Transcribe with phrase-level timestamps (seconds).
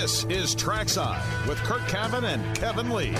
[0.00, 3.14] This is Trackside with Curt Cavin and Kevin Lee.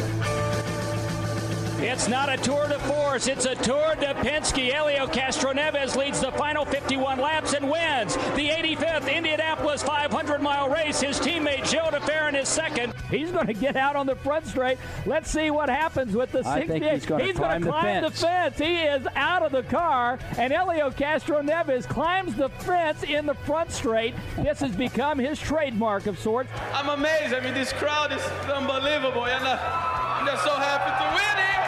[1.83, 4.71] It's not a tour de force, it's a tour de Penske.
[4.71, 11.01] Helio Castroneves leads the final 51 laps and wins the 85th Indianapolis 500 mile race.
[11.01, 12.93] His teammate Joe de Ferran is second.
[13.09, 14.77] He's going to get out on the front straight.
[15.07, 16.93] Let's see what happens with the 68.
[16.93, 18.21] He's going to climb, the, climb fence.
[18.21, 18.59] the fence.
[18.59, 23.73] He is out of the car, and Helio Castroneves climbs the fence in the front
[23.73, 24.15] straight.
[24.37, 26.51] This has become his trademark of sorts.
[26.75, 27.33] I'm amazed.
[27.33, 31.60] I mean, this crowd is unbelievable, and uh, I'm just so happy to win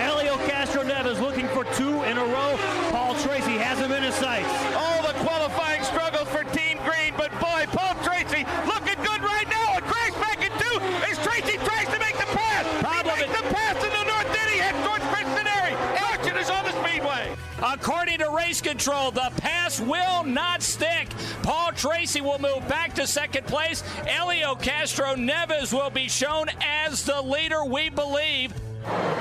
[0.00, 0.04] it.
[0.04, 2.56] Helio Castroneves looking for two in a row.
[2.90, 4.48] Paul Tracy has him in his sights.
[4.74, 9.78] All the qualifying struggles for Team Green, but boy, Paul Tracy looking good right now.
[9.78, 10.76] A crash back in two
[11.08, 12.64] as Tracy tries to make the pass.
[12.82, 15.74] Problem he makes the pass in the North Denny head towards Cincinnati.
[16.00, 17.36] Action is on the speedway.
[17.62, 21.08] According to race control, the pass will not stick.
[21.42, 23.82] Paul Tracy will move back to second place.
[24.06, 28.52] Helio Castroneves will be shown as the leader, we believe.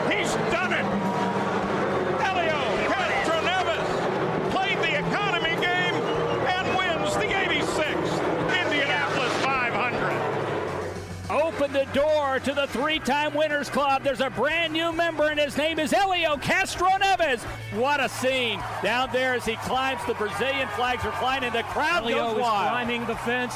[0.09, 0.85] He's done it.
[2.21, 5.95] Helio Castroneves played the economy game
[6.47, 8.19] and wins the 86th
[8.63, 11.41] Indianapolis 500.
[11.43, 14.03] Open the door to the three-time winners club.
[14.03, 17.43] There's a brand new member, and his name is Helio Castroneves.
[17.77, 20.03] What a scene down there as he climbs.
[20.05, 22.69] The Brazilian flags are flying, and the crowd Helio goes is wild.
[22.69, 23.53] climbing the fence,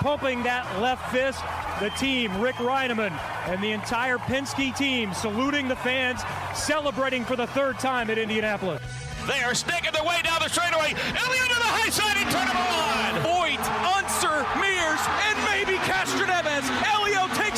[0.00, 1.40] pumping that left fist.
[1.80, 3.12] The team, Rick Rinaman,
[3.48, 6.20] and the entire Penske team saluting the fans,
[6.54, 8.82] celebrating for the third time at Indianapolis.
[9.26, 10.92] They are snaking their way down the straightaway.
[10.92, 12.16] Elliott to the high side.
[12.16, 13.12] He turned him on.
[13.24, 13.64] Foyt,
[13.96, 16.68] Unser, Mears, and maybe Castroneves.
[16.92, 17.49] Elio takes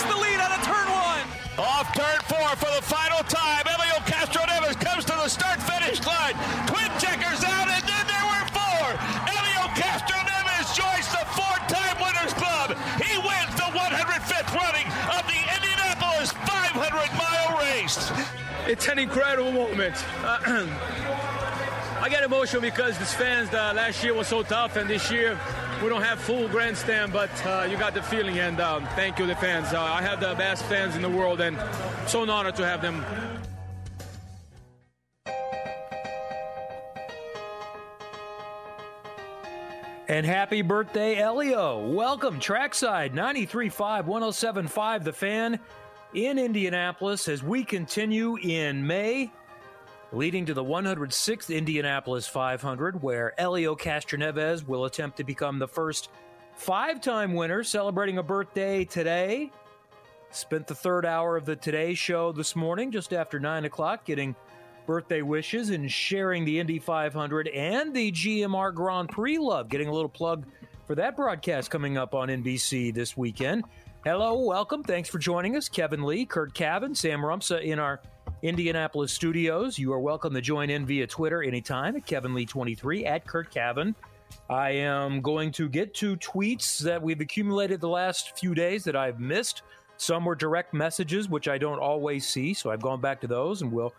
[18.67, 19.97] It's an incredible moment.
[20.23, 20.39] Uh,
[22.01, 25.37] I get emotional because this fans uh, last year was so tough, and this year
[25.83, 29.27] we don't have full grandstand, but uh, you got the feeling, and um, thank you,
[29.27, 29.73] the fans.
[29.73, 31.59] Uh, I have the best fans in the world, and
[32.07, 33.05] so an honor to have them.
[40.07, 41.89] And happy birthday, Elio.
[41.89, 45.59] Welcome, Trackside 93.5, 107.5, The Fan
[46.15, 49.31] in Indianapolis as we continue in May,
[50.13, 56.11] leading to the 106th Indianapolis 500, where Elio Castroneves will attempt to become the first
[56.55, 59.51] five time winner, celebrating a birthday today.
[60.31, 64.35] Spent the third hour of the Today Show this morning, just after 9 o'clock, getting
[64.87, 69.69] birthday wishes and sharing the Indy 500 and the GMR Grand Prix love.
[69.69, 70.47] Getting a little plug
[70.87, 73.65] for that broadcast coming up on NBC this weekend.
[74.05, 74.83] Hello, welcome.
[74.83, 75.69] Thanks for joining us.
[75.69, 78.01] Kevin Lee, Curt Cavin, Sam Rumsa in our
[78.43, 79.79] Indianapolis studios.
[79.79, 83.95] You are welcome to join in via Twitter anytime at Kevin Lee23 at Curt Cavin.
[84.51, 88.97] I am going to get to tweets that we've accumulated the last few days that
[88.97, 89.63] I've missed.
[89.99, 93.63] Some were direct messages, which I don't always see, so I've gone back to those
[93.63, 93.95] and we'll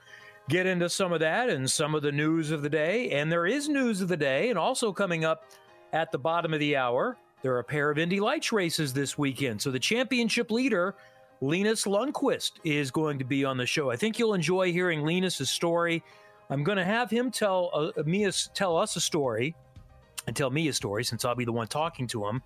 [0.50, 3.12] get into some of that and some of the news of the day.
[3.12, 5.50] And there is news of the day, and also coming up
[5.94, 9.18] at the bottom of the hour, there are a pair of Indy Lights races this
[9.18, 9.62] weekend.
[9.62, 10.96] So the championship leader,
[11.42, 13.92] Linus Lundqvist, is going to be on the show.
[13.92, 16.04] I think you'll enjoy hearing Linus's story.
[16.50, 19.56] I'm going to have him tell uh, me tell us a story
[20.26, 22.42] and tell me a story since I'll be the one talking to him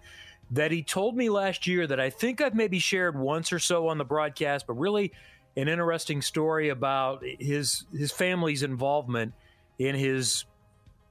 [0.51, 3.89] that he told me last year that I think I've maybe shared once or so
[3.89, 5.11] on the broadcast, but really
[5.55, 9.33] an interesting story about his his family's involvement
[9.77, 10.45] in his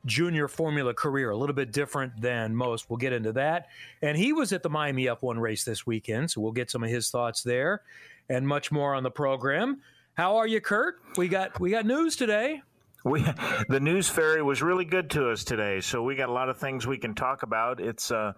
[0.06, 2.89] junior formula career, a little bit different than most.
[2.89, 3.67] We'll get into that.
[4.00, 6.91] And he was at the Miami F1 race this weekend, so we'll get some of
[6.91, 7.83] his thoughts there
[8.28, 9.81] and much more on the program.
[10.15, 10.97] How are you, Curt?
[11.17, 12.62] We got we got news today.
[13.05, 13.25] We
[13.69, 16.56] the news fairy was really good to us today, so we got a lot of
[16.56, 17.81] things we can talk about.
[17.81, 18.32] It's uh,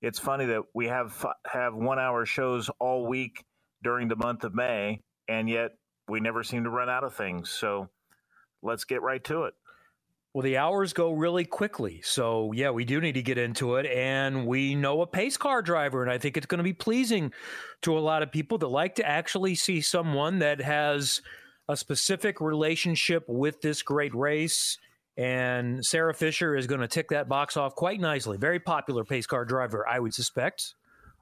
[0.00, 3.44] it's funny that we have have one hour shows all week
[3.82, 5.72] during the month of May, and yet
[6.08, 7.50] we never seem to run out of things.
[7.50, 7.88] So
[8.62, 9.54] let's get right to it.
[10.34, 12.00] Well, the hours go really quickly.
[12.02, 13.86] So, yeah, we do need to get into it.
[13.86, 17.32] And we know a pace car driver, and I think it's going to be pleasing
[17.82, 21.22] to a lot of people that like to actually see someone that has
[21.68, 24.76] a specific relationship with this great race.
[25.16, 28.36] And Sarah Fisher is going to tick that box off quite nicely.
[28.36, 30.74] Very popular pace car driver, I would suspect.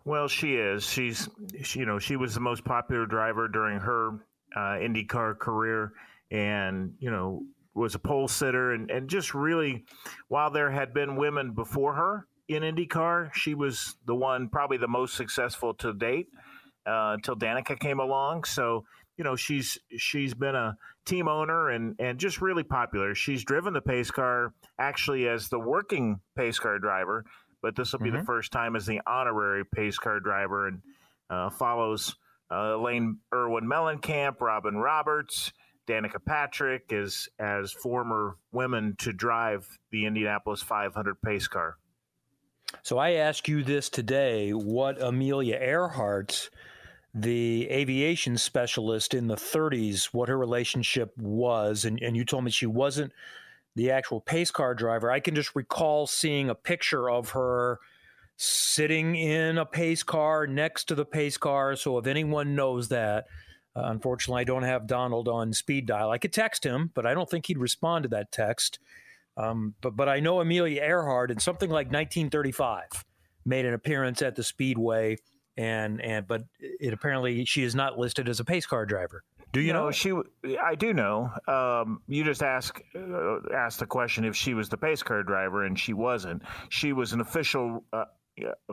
[0.06, 0.88] Well, she is.
[0.88, 1.29] She's,
[1.62, 4.12] she, you know, she was the most popular driver during her
[4.56, 5.93] uh, IndyCar career,
[6.31, 7.43] and you know,
[7.74, 9.84] was a pole sitter, and and just really,
[10.28, 13.32] while there had been women before her, in IndyCar.
[13.34, 16.28] She was the one, probably the most successful to date
[16.86, 18.44] uh, until Danica came along.
[18.44, 18.84] So
[19.16, 23.14] you know she's she's been a team owner and and just really popular.
[23.14, 27.25] She's driven the pace car actually as the working pace car driver,
[27.62, 28.18] but this will be mm-hmm.
[28.18, 30.82] the first time as the honorary pace car driver and
[31.30, 32.16] uh, follows
[32.50, 35.52] uh, Elaine Irwin Mellencamp, Robin Roberts,
[35.92, 41.76] Danica Patrick as as former women to drive the Indianapolis 500 pace car.
[42.82, 46.48] So I ask you this today: What Amelia Earhart,
[47.14, 52.50] the aviation specialist in the 30s, what her relationship was, and, and you told me
[52.50, 53.12] she wasn't
[53.74, 55.10] the actual pace car driver.
[55.10, 57.80] I can just recall seeing a picture of her
[58.36, 61.76] sitting in a pace car next to the pace car.
[61.76, 63.26] So if anyone knows that,
[63.74, 66.10] uh, unfortunately, I don't have Donald on speed dial.
[66.10, 68.78] I could text him, but I don't think he'd respond to that text.
[69.36, 73.04] Um, but but I know Amelia Earhart in something like 1935
[73.44, 75.16] made an appearance at the Speedway,
[75.56, 79.24] and and but it apparently she is not listed as a pace car driver.
[79.52, 79.86] Do you know?
[79.86, 79.90] know?
[79.90, 80.12] She,
[80.62, 81.30] I do know.
[81.46, 85.64] Um, you just ask uh, asked the question if she was the pace car driver,
[85.64, 86.42] and she wasn't.
[86.70, 88.06] She was an official, uh,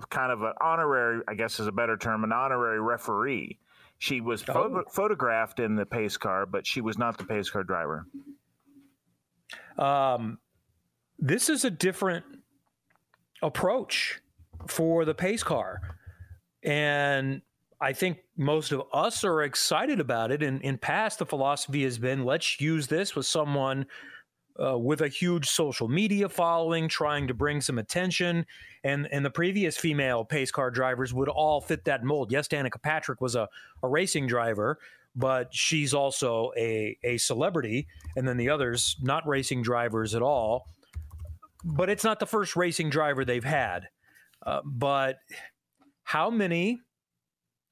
[0.10, 3.60] kind of an honorary, I guess is a better term, an honorary referee.
[4.00, 4.84] She was oh.
[4.92, 8.07] photographed in the pace car, but she was not the pace car driver.
[9.78, 10.40] Um,
[11.18, 12.25] this is a different
[13.42, 14.22] approach
[14.68, 15.81] for the pace car,
[16.63, 17.42] and
[17.81, 20.44] I think most of us are excited about it.
[20.44, 23.86] And in past, the philosophy has been let's use this with someone
[24.64, 28.46] uh, with a huge social media following, trying to bring some attention.
[28.84, 32.32] And and the previous female pace car drivers would all fit that mold.
[32.32, 33.48] Yes, Danica Patrick was a,
[33.84, 34.80] a racing driver,
[35.16, 37.88] but she's also a, a celebrity.
[38.16, 40.68] And then the others, not racing drivers at all.
[41.64, 43.90] But it's not the first racing driver they've had.
[44.46, 45.18] Uh, but
[46.04, 46.80] how many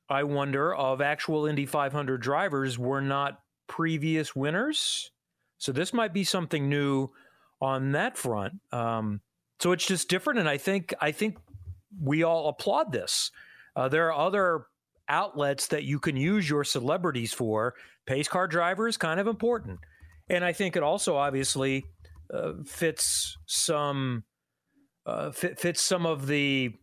[0.09, 5.11] I wonder, of actual Indy 500 drivers were not previous winners.
[5.57, 7.09] So this might be something new
[7.61, 8.53] on that front.
[8.71, 9.21] Um,
[9.59, 11.37] so it's just different, and I think I think
[12.01, 13.31] we all applaud this.
[13.75, 14.65] Uh, there are other
[15.09, 17.73] outlets that you can use your celebrities for.
[18.05, 19.79] Pace car driver is kind of important,
[20.29, 21.85] and I think it also obviously
[22.31, 24.23] uh, fits some
[25.05, 26.73] uh, fit, fits some of the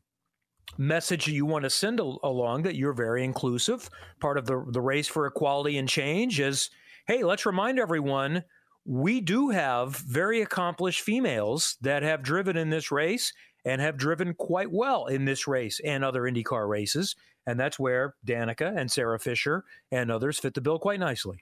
[0.77, 3.89] message you want to send along that you're very inclusive.
[4.21, 6.71] Part of the, the race for equality and change is
[7.07, 8.45] hey, let's remind everyone
[8.85, 13.33] we do have very accomplished females that have driven in this race
[13.65, 17.17] and have driven quite well in this race and other IndyCar races.
[17.47, 21.39] And that's where Danica and Sarah Fisher and others fit the bill quite nicely.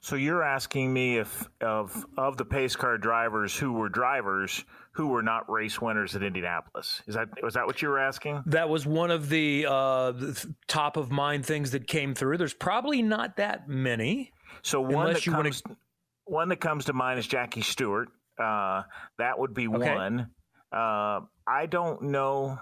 [0.00, 5.08] So you're asking me if of of the pace car drivers who were drivers who
[5.08, 7.02] were not race winners at Indianapolis.
[7.08, 8.42] Is that was that what you were asking?
[8.46, 12.38] That was one of the, uh, the top of mind things that came through.
[12.38, 14.32] There's probably not that many.
[14.62, 15.76] So one that comes wanna...
[16.26, 18.08] one that comes to mind is Jackie Stewart.
[18.38, 18.82] Uh,
[19.18, 19.94] that would be okay.
[19.94, 20.30] one.
[20.72, 22.58] Uh, I don't know.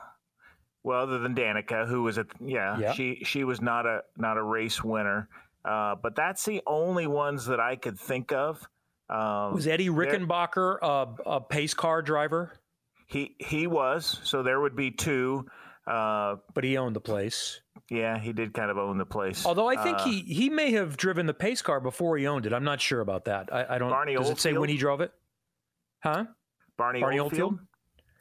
[0.84, 4.37] Well, other than Danica, who was a yeah, yeah, she she was not a not
[4.37, 5.28] a race winner.
[5.64, 8.69] Uh, but that's the only ones that I could think of.
[9.08, 12.58] Um, was Eddie Rickenbacker a, a, pace car driver?
[13.06, 14.20] He he was.
[14.25, 15.46] So there would be two.
[15.87, 17.61] Uh, but he owned the place.
[17.91, 19.45] Yeah, he did kind of own the place.
[19.45, 22.47] Although I think uh, he he may have driven the pace car before he owned
[22.47, 22.53] it.
[22.53, 23.53] I'm not sure about that.
[23.53, 23.91] I, I don't.
[23.91, 24.38] Barney does Oldfield?
[24.38, 25.12] it say when he drove it?
[26.03, 26.25] Huh?
[26.76, 27.53] Barney, Barney Oldfield?
[27.53, 27.69] Oldfield?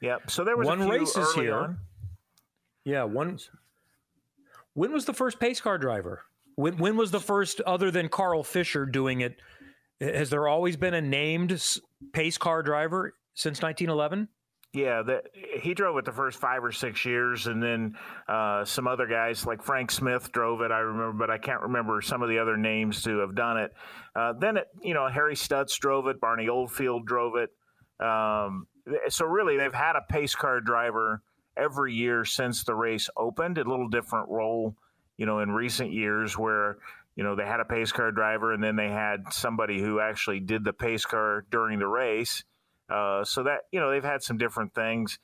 [0.02, 0.30] Yep.
[0.30, 1.54] So there was one race is here.
[1.54, 1.78] On.
[2.84, 3.38] Yeah, one.
[4.74, 6.22] When was the first pace car driver?
[6.56, 9.40] When when was the first other than Carl Fisher doing it?
[10.00, 11.58] Has there always been a named
[12.12, 14.28] pace car driver since 1911?
[14.74, 15.22] Yeah, the,
[15.60, 17.96] he drove it the first five or six years, and then
[18.28, 20.72] uh, some other guys like Frank Smith drove it.
[20.72, 23.72] I remember, but I can't remember some of the other names to have done it.
[24.16, 27.50] Uh, then it, you know, Harry Stutz drove it, Barney Oldfield drove it.
[28.04, 28.66] Um,
[29.08, 31.22] so really, they've had a pace car driver
[31.56, 33.58] every year since the race opened.
[33.58, 34.74] A little different role
[35.16, 36.78] you know, in recent years where,
[37.16, 40.40] you know, they had a pace car driver and then they had somebody who actually
[40.40, 42.44] did the pace car during the race.
[42.88, 45.18] Uh, so that, you know, they've had some different things.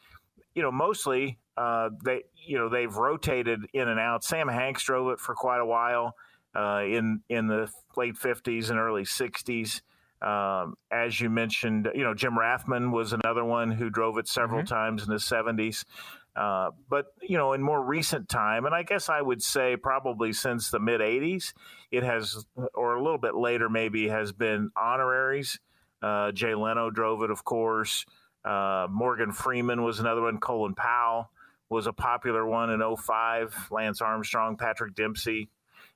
[0.54, 4.24] You know, mostly uh, they, you know, they've rotated in and out.
[4.24, 6.14] Sam Hanks drove it for quite a while
[6.54, 9.82] uh, in in the late 50s and early 60s.
[10.22, 14.60] Um, as you mentioned, you know, Jim Rathmann was another one who drove it several
[14.60, 14.74] mm-hmm.
[14.74, 15.84] times in the 70s.
[16.36, 20.32] Uh, but you know, in more recent time, and I guess I would say probably
[20.32, 21.52] since the mid '80s,
[21.90, 25.58] it has, or a little bit later, maybe has been honoraries.
[26.02, 28.04] Uh, Jay Leno drove it, of course.
[28.44, 30.38] Uh, Morgan Freeman was another one.
[30.38, 31.30] Colin Powell
[31.68, 33.68] was a popular one in 05.
[33.70, 35.48] Lance Armstrong, Patrick Dempsey.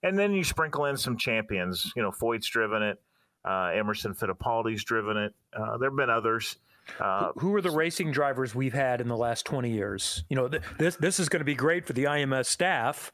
[0.03, 1.93] And then you sprinkle in some champions.
[1.97, 3.01] You know, Foyt's driven it.
[3.45, 5.35] Uh, Emerson Fittipaldi's driven it.
[5.53, 6.57] Uh, there have been others.
[7.01, 10.25] Uh, who are the racing drivers we've had in the last 20 years?
[10.29, 13.11] You know, th- this this is going to be great for the IMS staff.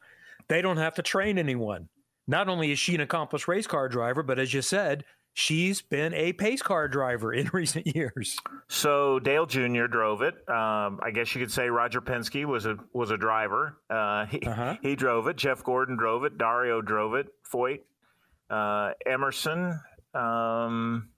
[0.49, 1.89] They don't have to train anyone.
[2.27, 5.05] Not only is she an accomplished race car driver, but as you said,
[5.41, 8.37] she's been a pace car driver in recent years.
[8.69, 9.87] So Dale Jr.
[9.87, 10.35] drove it.
[10.49, 13.79] Um, I guess you could say Roger Penske was a was a driver.
[13.89, 14.77] Uh, he, uh-huh.
[14.83, 15.37] he drove it.
[15.37, 16.37] Jeff Gordon drove it.
[16.39, 17.29] Dario drove it.
[17.51, 17.81] Foyt,
[18.51, 19.81] uh, Emerson.
[20.15, 21.09] Um,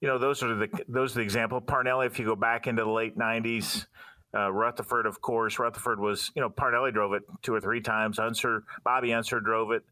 [0.00, 1.60] you know, those are the those are the example.
[1.60, 3.86] Parnelli, if you go back into the late '90s,
[4.34, 5.58] uh, Rutherford, of course.
[5.58, 8.18] Rutherford was, you know, Parnelli drove it two or three times.
[8.18, 9.82] Unser, Bobby Unser drove it.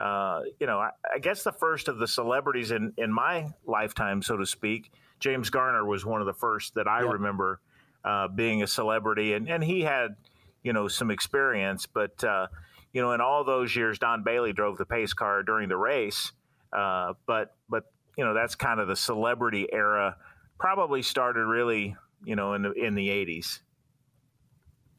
[0.00, 4.22] Uh, you know, I, I, guess the first of the celebrities in, in my lifetime,
[4.22, 7.12] so to speak, James Garner was one of the first that I yep.
[7.12, 7.60] remember
[8.02, 10.16] uh, being a celebrity, and, and he had,
[10.62, 11.84] you know, some experience.
[11.84, 12.46] But uh,
[12.92, 16.32] you know, in all those years, Don Bailey drove the pace car during the race.
[16.72, 17.84] Uh, but but
[18.16, 20.16] you know, that's kind of the celebrity era.
[20.58, 23.60] Probably started really, you know, in the in the eighties.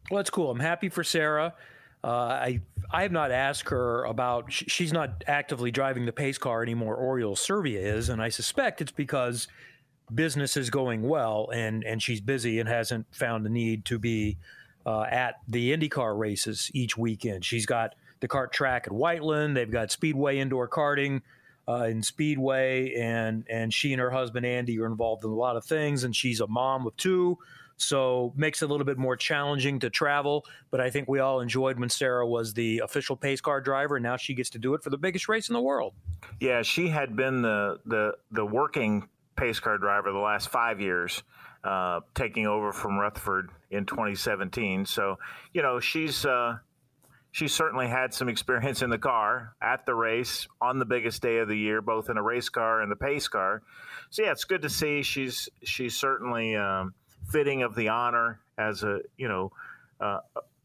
[0.10, 0.52] Well, that's cool.
[0.52, 1.54] I'm happy for Sarah.
[2.04, 2.62] Uh, I
[2.94, 4.52] I have not asked her about.
[4.52, 6.98] She's not actively driving the pace car anymore.
[6.98, 9.48] Oriol Servia is, and I suspect it's because
[10.14, 14.38] business is going well, and and she's busy and hasn't found the need to be
[14.86, 17.46] uh, at the IndyCar races each weekend.
[17.46, 19.56] She's got the kart track at Whiteland.
[19.56, 21.22] They've got Speedway indoor karting
[21.68, 25.56] uh, in Speedway, and and she and her husband Andy are involved in a lot
[25.56, 26.04] of things.
[26.04, 27.38] And she's a mom of two,
[27.82, 30.46] so makes it a little bit more challenging to travel.
[30.70, 34.04] But I think we all enjoyed when Sarah was the official pace car driver, and
[34.04, 35.94] now she gets to do it for the biggest race in the world.
[36.40, 41.24] Yeah, she had been the the the working pace car driver the last five years.
[41.64, 44.88] Uh, taking over from Rutherford in 2017.
[44.88, 45.20] So,
[45.54, 46.58] you know, she's uh,
[47.32, 51.38] she certainly had some experience in the car at the race on the biggest day
[51.38, 53.62] of the year, both in a race car and the pace car.
[54.10, 56.94] So yeah, it's good to see she's she's certainly um,
[57.32, 59.52] fitting of the honor as a you know
[60.00, 60.20] uh,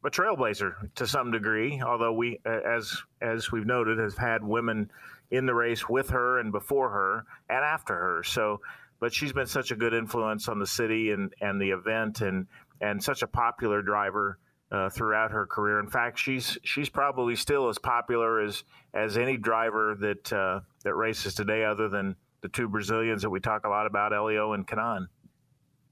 [0.04, 1.82] a trailblazer to some degree.
[1.84, 4.90] Although we, as as we've noted, have had women
[5.30, 8.22] in the race with her and before her and after her.
[8.22, 8.60] So,
[9.00, 12.46] but she's been such a good influence on the city and and the event and
[12.80, 14.38] and such a popular driver
[14.70, 15.80] uh, throughout her career.
[15.80, 20.94] In fact, she's she's probably still as popular as as any driver that uh, that
[20.94, 24.66] races today, other than the two Brazilians that we talk a lot about, Helio and
[24.66, 25.08] Kanaan.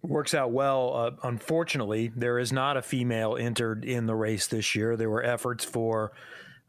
[0.06, 0.94] Works out well.
[0.94, 4.98] Uh, unfortunately, there is not a female entered in the race this year.
[4.98, 6.12] There were efforts for,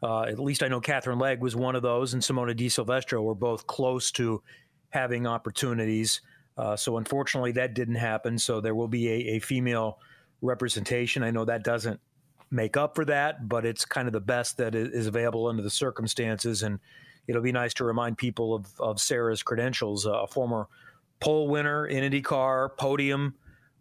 [0.02, 3.22] uh, at least I know Katherine Legge was one of those, and Simona de Silvestro
[3.22, 4.42] were both close to
[4.92, 6.22] having opportunities.
[6.58, 8.40] Uh, so unfortunately, that didn't happen.
[8.40, 10.00] So there will be a, a female
[10.42, 11.22] representation.
[11.22, 12.00] I know that doesn't
[12.52, 15.70] make up for that, but it's kind of the best that is available under the
[15.70, 16.64] circumstances.
[16.64, 16.80] And
[17.28, 20.70] it'll be nice to remind people of, of Sarah's credentials, uh, a former
[21.20, 23.36] pole winner in IndyCar, podium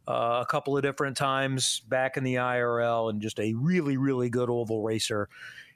[0.07, 4.29] uh, a couple of different times back in the IRL, and just a really, really
[4.29, 5.29] good oval racer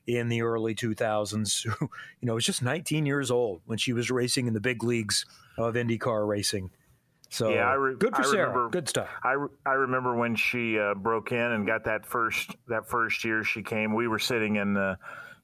[0.06, 1.64] in the early 2000s.
[1.64, 1.88] you
[2.22, 5.24] know, was just 19 years old when she was racing in the big leagues
[5.56, 6.70] of IndyCar racing.
[7.30, 8.48] So yeah, I re- good for I Sarah.
[8.48, 9.08] Remember, good stuff.
[9.22, 13.22] I, re- I remember when she uh, broke in and got that first that first
[13.22, 13.94] year she came.
[13.94, 14.96] We were sitting in the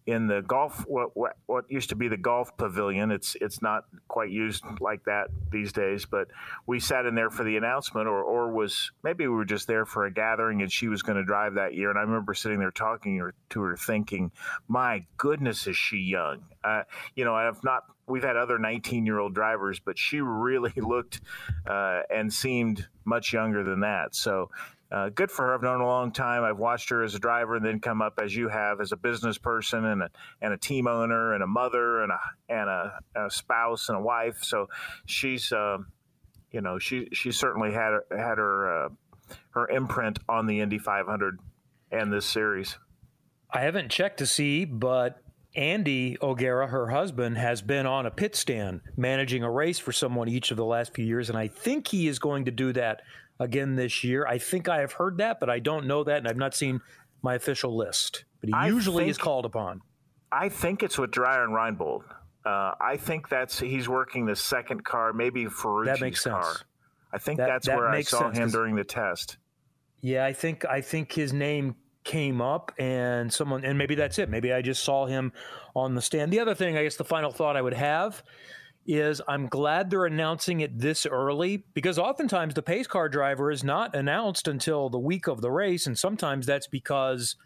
[0.07, 3.11] in the golf what, what, what used to be the golf pavilion.
[3.11, 6.29] It's it's not quite used like that these days, but
[6.67, 9.87] we sat in there for the announcement, or or was maybe we were just there
[9.87, 11.91] for a gathering, and she was going to drive that year.
[11.91, 14.31] And I remember sitting there talking to her, thinking,
[14.69, 16.83] "My goodness, is she young?" Uh,
[17.15, 17.85] you know, I've not.
[18.07, 21.23] We've had other 19 year old drivers, but she really looked
[21.67, 24.15] uh, and seemed much younger than that.
[24.15, 24.51] So
[24.93, 25.55] uh, good for her.
[25.55, 26.45] I've known her a long time.
[26.45, 28.97] I've watched her as a driver and then come up as you have as a
[28.97, 30.11] business person and a,
[30.41, 34.01] and a team owner and a mother and a and a, a spouse and a
[34.01, 34.43] wife.
[34.43, 34.69] So
[35.07, 35.79] she's uh,
[36.53, 38.89] you know she she certainly had had her uh,
[39.51, 41.39] her imprint on the Indy 500
[41.91, 42.79] and this series.
[43.51, 45.21] I haven't checked to see, but
[45.57, 50.29] Andy O'Gara, her husband, has been on a pit stand managing a race for someone
[50.29, 53.03] each of the last few years, and I think he is going to do that
[53.39, 54.27] again this year.
[54.27, 56.81] I think I have heard that, but I don't know that, and I've not seen
[57.23, 58.25] my official list.
[58.41, 59.81] But he I usually is called upon.
[60.31, 62.03] I think it's with Dreyer and Reinbold.
[62.45, 66.35] Uh, I think that's he's working the second car, maybe Ferrucci's that makes sense.
[66.35, 66.55] car.
[67.13, 69.39] I think that, that's that where I saw him during the test.
[70.01, 74.29] Yeah, I think I think his name came up and someone and maybe that's it.
[74.29, 75.33] Maybe I just saw him
[75.75, 76.33] on the stand.
[76.33, 78.23] The other thing, I guess the final thought I would have
[78.87, 83.65] is I'm glad they're announcing it this early because oftentimes the pace car driver is
[83.65, 85.87] not announced until the week of the race.
[85.87, 87.37] And sometimes that's because,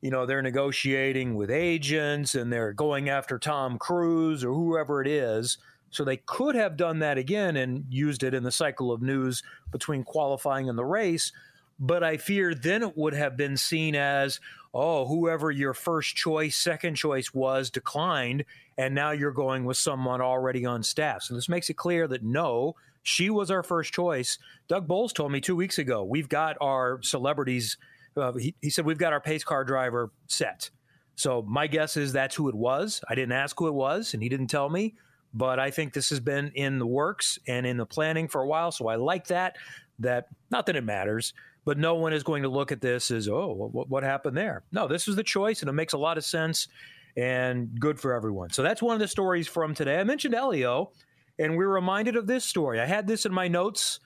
[0.00, 5.08] you know, they're negotiating with agents and they're going after Tom Cruise or whoever it
[5.08, 5.58] is.
[5.90, 9.42] So they could have done that again and used it in the cycle of news
[9.72, 11.32] between qualifying and the race.
[11.80, 14.40] But I fear then it would have been seen as,
[14.74, 18.44] oh, whoever your first choice, second choice was declined,
[18.76, 21.22] and now you're going with someone already on staff.
[21.22, 24.38] So this makes it clear that no, she was our first choice.
[24.68, 27.78] Doug Boles told me two weeks ago, we've got our celebrities.
[28.16, 30.70] Uh, he, he said, we've got our pace car driver set.
[31.14, 33.02] So my guess is that's who it was.
[33.08, 34.94] I didn't ask who it was, and he didn't tell me.
[35.34, 38.46] But I think this has been in the works and in the planning for a
[38.46, 38.72] while.
[38.72, 39.56] So I like that.
[40.00, 43.28] That not that it matters, but no one is going to look at this as,
[43.28, 44.62] oh, what, what happened there?
[44.72, 46.68] No, this was the choice, and it makes a lot of sense
[47.16, 48.50] and good for everyone.
[48.50, 49.98] So that's one of the stories from today.
[49.98, 50.92] I mentioned Elio,
[51.38, 52.80] and we're reminded of this story.
[52.80, 54.00] I had this in my notes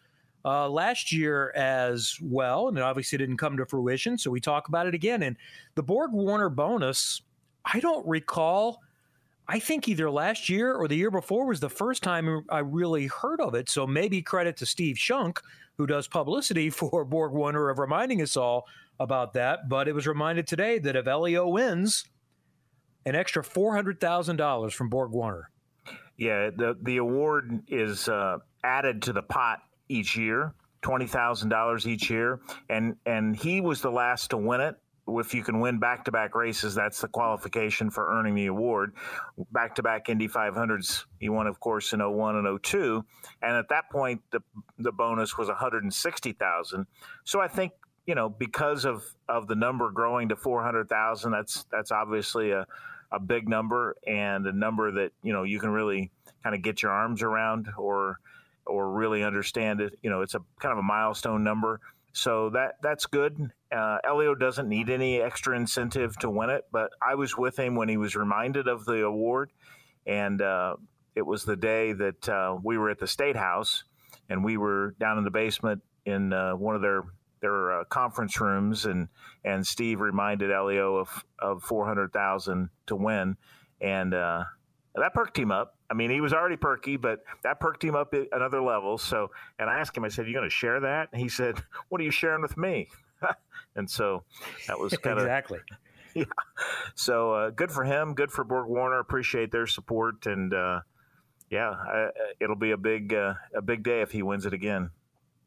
[0.44, 4.18] uh, last year as well, and it obviously didn't come to fruition.
[4.18, 5.22] So we talk about it again.
[5.22, 5.36] And
[5.74, 7.22] the Borg Warner bonus,
[7.64, 8.80] I don't recall.
[9.48, 13.06] I think either last year or the year before was the first time I really
[13.06, 13.68] heard of it.
[13.68, 15.40] So maybe credit to Steve Shunk,
[15.76, 18.66] who does publicity for Borg Warner, of reminding us all
[19.00, 19.68] about that.
[19.68, 22.04] But it was reminded today that if Elio wins,
[23.04, 25.50] an extra $400,000 from Borg Warner.
[26.16, 29.58] Yeah, the, the award is uh, added to the pot
[29.88, 32.40] each year, $20,000 each year.
[32.68, 34.76] And, and he was the last to win it.
[35.08, 38.94] If you can win back to back races, that's the qualification for earning the award.
[39.50, 43.04] Back to back Indy 500s, he won, of course, in 01 and 02.
[43.42, 44.40] And at that point, the,
[44.78, 46.86] the bonus was 160000
[47.24, 47.72] So I think
[48.06, 52.66] you know, because of of the number growing to 400,000, that's that's obviously a
[53.12, 56.10] a big number and a number that you know you can really
[56.42, 58.18] kind of get your arms around or
[58.66, 59.98] or really understand it.
[60.02, 61.80] You know, it's a kind of a milestone number,
[62.12, 63.50] so that that's good.
[63.74, 67.74] Uh, Elio doesn't need any extra incentive to win it, but I was with him
[67.74, 69.50] when he was reminded of the award,
[70.06, 70.76] and uh,
[71.14, 73.84] it was the day that uh, we were at the State House,
[74.28, 77.04] and we were down in the basement in uh, one of their
[77.40, 79.08] their uh, conference rooms, and
[79.44, 83.36] and Steve reminded Elio of of four hundred thousand to win,
[83.80, 84.14] and
[84.96, 85.76] uh, that perked him up.
[85.90, 88.98] I mean, he was already perky, but that perked him up at another level.
[88.98, 91.62] So, and I asked him, I said, "You going to share that?" And he said,
[91.88, 92.88] "What are you sharing with me?"
[93.76, 94.24] and so
[94.68, 95.60] that was kind of exactly.
[96.14, 96.24] Yeah.
[96.94, 98.14] So uh, good for him.
[98.14, 98.98] Good for Borg Warner.
[98.98, 100.80] Appreciate their support, and uh,
[101.50, 102.08] yeah, I,
[102.40, 104.90] it'll be a big uh, a big day if he wins it again.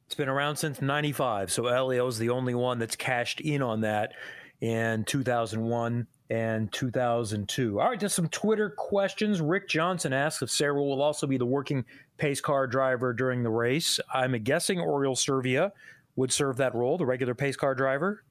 [0.06, 1.52] It's been around since 95.
[1.52, 4.14] So Elio's the only one that's cashed in on that
[4.62, 7.80] in 2001 and 2002.
[7.80, 9.42] All right, just some Twitter questions.
[9.42, 11.86] Rick Johnson asks if Sarah will also be the working
[12.18, 14.00] pace car driver during the race.
[14.14, 15.72] I'm guessing Oriol Servia
[16.16, 18.24] would serve that role, the regular pace car driver.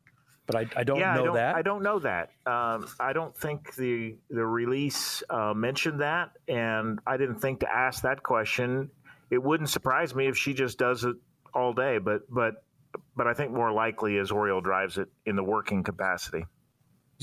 [0.46, 1.56] But I, I don't yeah, know I don't, that.
[1.56, 2.30] I don't know that.
[2.46, 7.74] Um, I don't think the the release uh, mentioned that, and I didn't think to
[7.74, 8.90] ask that question.
[9.30, 11.16] It wouldn't surprise me if she just does it
[11.54, 12.62] all day, but but
[13.16, 16.44] but I think more likely is Oriol drives it in the working capacity.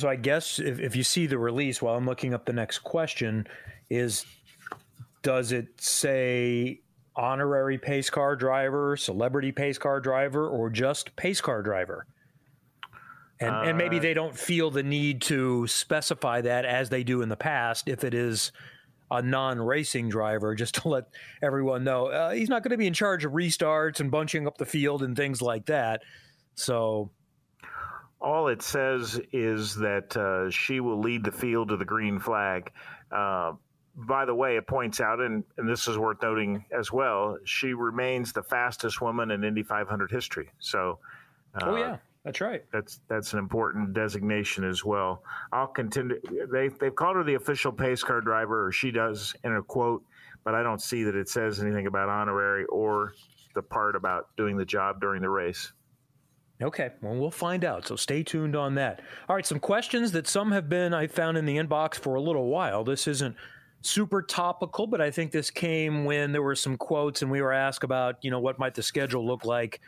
[0.02, 2.80] So I guess if, if you see the release while I'm looking up the next
[2.80, 3.46] question,
[3.92, 4.26] is
[5.22, 6.82] does it say
[7.16, 12.08] honorary pace car driver, celebrity pace car driver, or just pace car driver?
[13.40, 17.04] And, uh, and maybe uh, they don't feel the need to specify that as they
[17.04, 18.52] do in the past if it is
[19.12, 21.10] a non-racing driver just to let
[21.44, 24.58] everyone know uh, he's not going to be in charge of restarts and bunching up
[24.58, 26.02] the field and things like that.
[26.56, 27.12] So
[28.22, 32.72] all it says is that uh, she will lead the field to the green flag.
[33.12, 33.54] Uh,
[33.96, 37.74] by the way, it points out, and, and this is worth noting as well, she
[37.74, 40.50] remains the fastest woman in Indy 500 history.
[40.60, 41.00] So,
[41.62, 42.64] oh yeah, that's right.
[42.72, 45.24] That's that's an important designation as well.
[45.52, 46.22] I'll continue.
[46.52, 50.04] They they've called her the official pace car driver, or she does in a quote,
[50.46, 53.14] but I don't see that it says anything about honorary or
[53.56, 55.74] the part about doing the job during the race.
[56.62, 57.88] Okay, well, we'll find out.
[57.88, 59.02] So stay tuned on that.
[59.28, 62.22] All right, some questions that some have been I found in the inbox for a
[62.22, 62.84] little while.
[62.84, 63.36] This isn't
[63.82, 67.54] super topical, but I think this came when there were some quotes and we were
[67.54, 69.82] asked about, you know, what might the schedule look like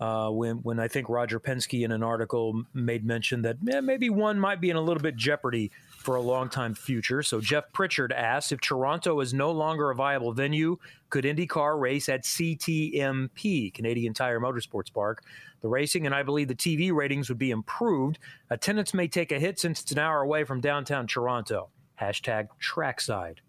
[0.00, 4.38] uh, when when I think Roger Penske in an article made mention that maybe one
[4.38, 7.22] might be in a little bit jeopardy for a long time future.
[7.22, 10.78] So Jeff Pritchard asked if Toronto is no longer a viable venue,
[11.10, 15.24] could IndyCar race at CTMP, Canadian Tire Motorsports Park?
[15.60, 18.18] The racing and I believe the TV ratings would be improved.
[18.48, 21.68] Attendance may take a hit since it's an hour away from downtown Toronto.
[22.00, 23.40] Hashtag trackside.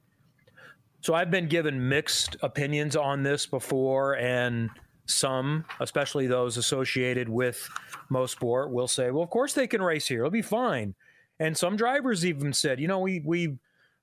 [1.01, 4.71] So I've been given mixed opinions on this before, and
[5.05, 7.69] some, especially those associated with
[8.11, 10.95] Mosport, will say, "Well, of course they can race here; it'll be fine."
[11.39, 13.57] And some drivers even said, "You know, we we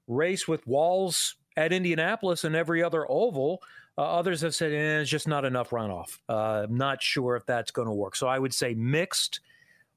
[0.09, 3.63] race with walls at Indianapolis and every other oval."
[3.99, 6.19] Uh, others have said eh, it's just not enough runoff.
[6.29, 8.15] Uh, I'm not sure if that's going to work.
[8.17, 9.41] So I would say mixed.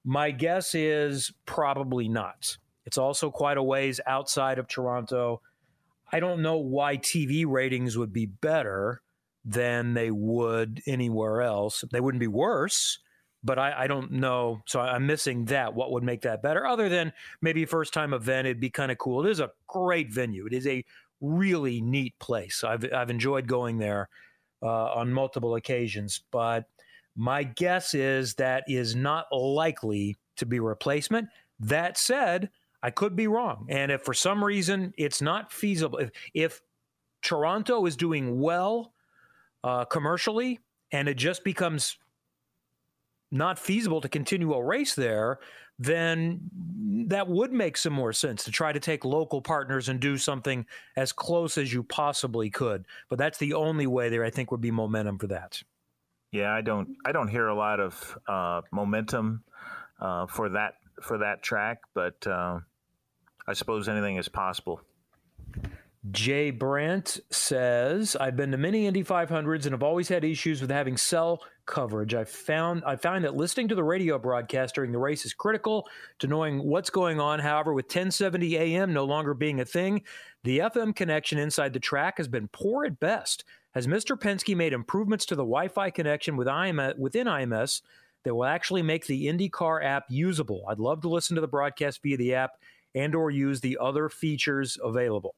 [0.05, 2.57] My guess is probably not.
[2.85, 5.41] It's also quite a ways outside of Toronto.
[6.11, 9.01] I don't know why TV ratings would be better
[9.45, 11.83] than they would anywhere else.
[11.91, 12.99] They wouldn't be worse,
[13.43, 14.61] but I, I, don't know.
[14.65, 15.73] So I'm missing that.
[15.73, 16.65] What would make that better?
[16.65, 19.25] Other than maybe first time event, it'd be kind of cool.
[19.25, 20.45] It is a great venue.
[20.45, 20.83] It is a
[21.21, 22.63] really neat place.
[22.63, 24.09] I've I've enjoyed going there
[24.61, 26.65] uh, on multiple occasions, but
[27.15, 31.29] my guess is that is not likely to be replacement.
[31.59, 32.49] That said,
[32.81, 36.61] I could be wrong, and if for some reason it's not feasible, if, if
[37.21, 38.93] Toronto is doing well
[39.63, 40.59] uh, commercially
[40.91, 41.97] and it just becomes
[43.31, 45.39] not feasible to continue a race there,
[45.77, 46.41] then
[47.07, 50.65] that would make some more sense to try to take local partners and do something
[50.97, 52.85] as close as you possibly could.
[53.07, 55.63] But that's the only way there, I think, would be momentum for that.
[56.31, 59.43] Yeah, I don't, I don't hear a lot of uh, momentum
[59.99, 62.59] uh, for that for that track, but uh,
[63.47, 64.81] I suppose anything is possible.
[66.11, 70.71] Jay Brandt says, I've been to many Indy 500s and have always had issues with
[70.71, 72.15] having cell coverage.
[72.15, 75.89] I found I find that listening to the radio broadcast during the race is critical
[76.19, 77.39] to knowing what's going on.
[77.39, 80.03] However, with 1070 AM no longer being a thing,
[80.45, 83.43] the FM connection inside the track has been poor at best.
[83.73, 84.17] Has Mr.
[84.17, 87.81] Penske made improvements to the Wi-Fi connection with IMS, within IMS
[88.23, 90.63] that will actually make the IndyCar app usable?
[90.69, 92.51] I'd love to listen to the broadcast via the app
[92.95, 95.35] and or use the other features available.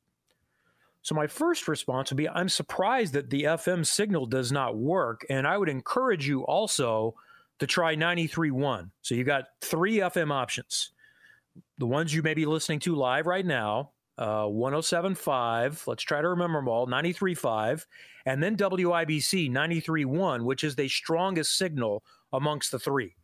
[1.02, 5.26] So my first response would be I'm surprised that the FM signal does not work.
[5.30, 7.16] And I would encourage you also
[7.60, 8.90] to try 93.1.
[9.02, 10.92] So you've got three FM options.
[11.78, 16.30] The ones you may be listening to live right now, uh, 107.5, let's try to
[16.30, 17.86] remember them all, 93.5,
[18.26, 23.16] and then WIBC 93.1, which is the strongest signal amongst the three.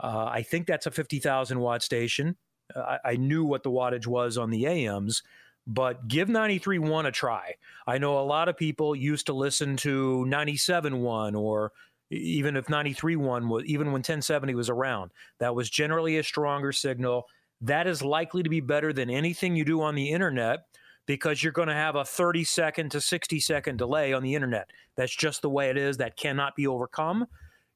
[0.00, 2.36] Uh, I think that's a 50,000 watt station.
[2.74, 5.22] Uh, I, I knew what the wattage was on the AMs
[5.66, 7.54] but give 93.1 a try.
[7.86, 11.72] I know a lot of people used to listen to 97.1 or
[12.10, 15.10] even if 93.1 was even when 1070 was around.
[15.38, 17.26] That was generally a stronger signal.
[17.60, 20.66] That is likely to be better than anything you do on the internet
[21.06, 24.68] because you're going to have a 30 second to 60 second delay on the internet.
[24.96, 25.96] That's just the way it is.
[25.96, 27.26] That cannot be overcome.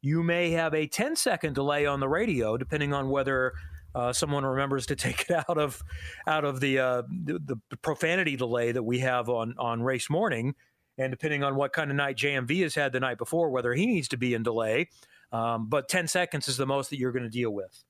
[0.00, 3.54] You may have a 10 second delay on the radio, depending on whether
[3.98, 5.82] uh, someone remembers to take it out of
[6.26, 10.54] out of the, uh, the, the profanity delay that we have on on race morning,
[10.96, 13.86] and depending on what kind of night JMV has had the night before, whether he
[13.86, 14.88] needs to be in delay.
[15.30, 17.84] Um, but 10 seconds is the most that you're going to deal with.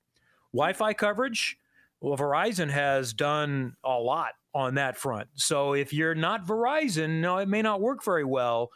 [0.51, 1.57] Wi-Fi coverage.
[2.01, 5.29] Well, Verizon has done a lot on that front.
[5.35, 8.71] So if you're not Verizon, no, it may not work very well.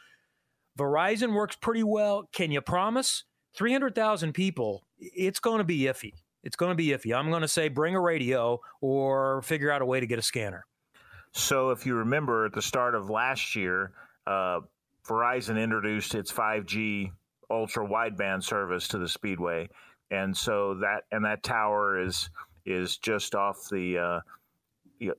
[0.77, 2.29] Verizon works pretty well.
[2.31, 4.83] Can you promise 300,000 people?
[4.97, 7.15] It's going to be iffy it's going to be iffy.
[7.15, 10.23] I'm going to say bring a radio or figure out a way to get a
[10.23, 10.65] scanner.
[11.31, 13.91] So, if you remember at the start of last year,
[14.27, 14.59] uh,
[15.07, 17.11] Verizon introduced its 5G
[17.49, 19.69] ultra wideband service to the Speedway,
[20.11, 22.29] and so that and that tower is
[22.65, 24.19] is just off the uh,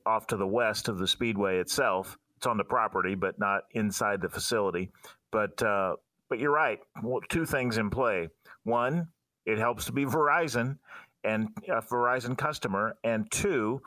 [0.05, 2.17] off to the west of the Speedway itself.
[2.37, 4.91] It's on the property, but not inside the facility.
[5.31, 5.95] But uh,
[6.29, 6.79] but you're right.
[7.03, 8.29] Well, two things in play.
[8.63, 9.07] One,
[9.45, 10.77] it helps to be Verizon,
[11.25, 13.81] and a Verizon customer, and two,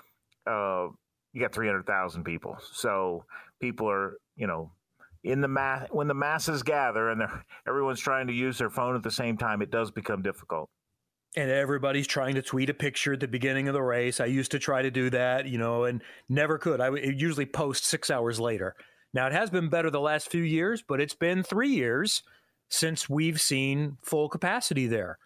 [0.46, 0.88] uh,
[1.33, 2.57] you got 300,000 people.
[2.72, 3.24] So
[3.61, 4.72] people are, you know,
[5.24, 7.22] in the mass when the masses gather and
[7.66, 10.70] everyone's trying to use their phone at the same time, it does become difficult.
[11.37, 14.18] And everybody's trying to tweet a picture at the beginning of the race.
[14.18, 16.81] I used to try to do that, you know, and never could.
[16.81, 18.74] I would usually post six hours later.
[19.12, 22.22] Now it has been better the last few years, but it's been three years
[22.70, 25.18] since we've seen full capacity there.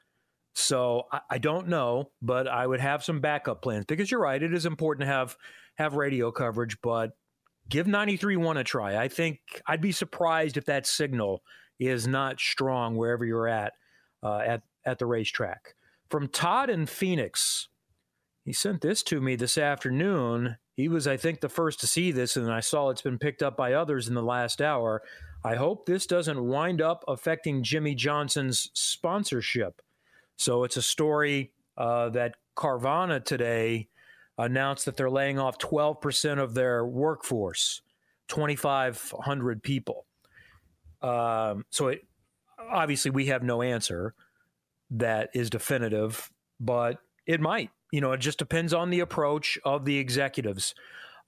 [0.55, 4.43] So I, I, don't know, but I would have some backup plans because you're right.
[4.43, 5.37] It is important to have
[5.77, 7.13] have radio coverage, but
[7.69, 8.97] give 93.1 a try.
[8.97, 11.43] I think I'd be surprised if that signal
[11.79, 13.73] is not strong wherever you're at
[14.23, 15.75] uh, at at the racetrack.
[16.11, 17.69] From Todd in Phoenix,
[18.45, 20.57] he sent this to me this afternoon.
[20.75, 23.43] He was, I think, the first to see this, and I saw it's been picked
[23.43, 25.03] up by others in the last hour.
[25.45, 29.81] I hope this doesn't wind up affecting Jimmie Johnson's sponsorship.
[30.43, 33.89] So it's a story uh, that Carvana today
[34.37, 37.81] announced that they're laying off 12% of their workforce.
[38.29, 40.07] 2,500 people.
[41.01, 42.07] Um, so it,
[42.59, 44.15] obviously, we have no answer
[44.91, 47.71] that is definitive, but it might.
[47.93, 50.75] You know, it just depends on the approach of the executives.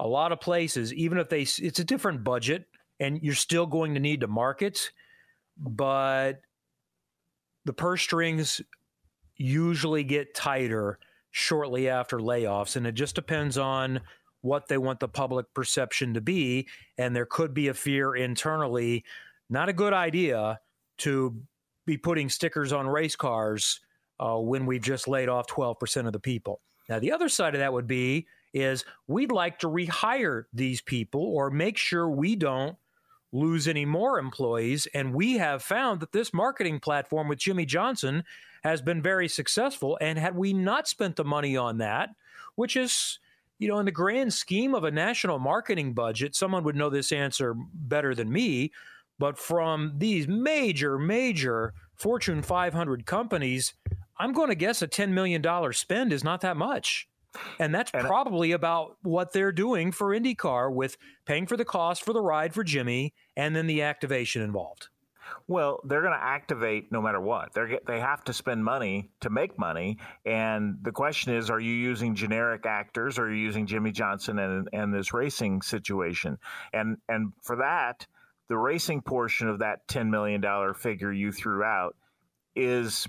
[0.01, 2.67] A lot of places, even if they, it's a different budget,
[2.99, 4.91] and you're still going to need to market,
[5.59, 6.41] but
[7.65, 8.63] the purse strings
[9.37, 10.99] usually get tighter
[11.31, 14.01] shortly after layoffs, and it just depends on
[14.41, 16.69] what they want the public perception to be.
[16.99, 19.05] And there could be a fear internally,
[19.49, 20.61] not a good idea
[20.99, 21.43] to
[21.87, 23.81] be putting stickers on race cars
[24.21, 26.61] uh, when we've just laid off 12% of the people.
[26.89, 31.23] Now, the other side of that would be is we'd like to rehire these people
[31.23, 32.77] or make sure we don't
[33.33, 34.87] lose any more employees.
[34.95, 38.23] And we have found that this marketing platform with Jimmie Johnson
[38.65, 39.99] has been very successful.
[40.01, 42.11] And had we not spent the money on that,
[42.57, 43.19] which is,
[43.59, 47.13] you know, in the grand scheme of a national marketing budget, someone would know this
[47.13, 48.73] answer better than me.
[49.19, 53.75] But from these major, major Fortune 500 companies,
[54.19, 57.07] I'm going to guess a $10 million spend is not that much.
[57.59, 60.97] And that's and probably about what they're doing for IndyCar with
[61.27, 64.89] paying for the cost for the ride for Jimmie and then the activation involved.
[65.47, 67.53] Well, they're going to activate no matter what.
[67.53, 71.75] They they have to spend money to make money, and the question is: Are you
[71.75, 76.39] using generic actors, or are you using Jimmie Johnson and and this racing situation?
[76.73, 78.07] And and for that,
[78.49, 81.95] the racing portion of that ten million dollar figure you threw out
[82.57, 83.07] is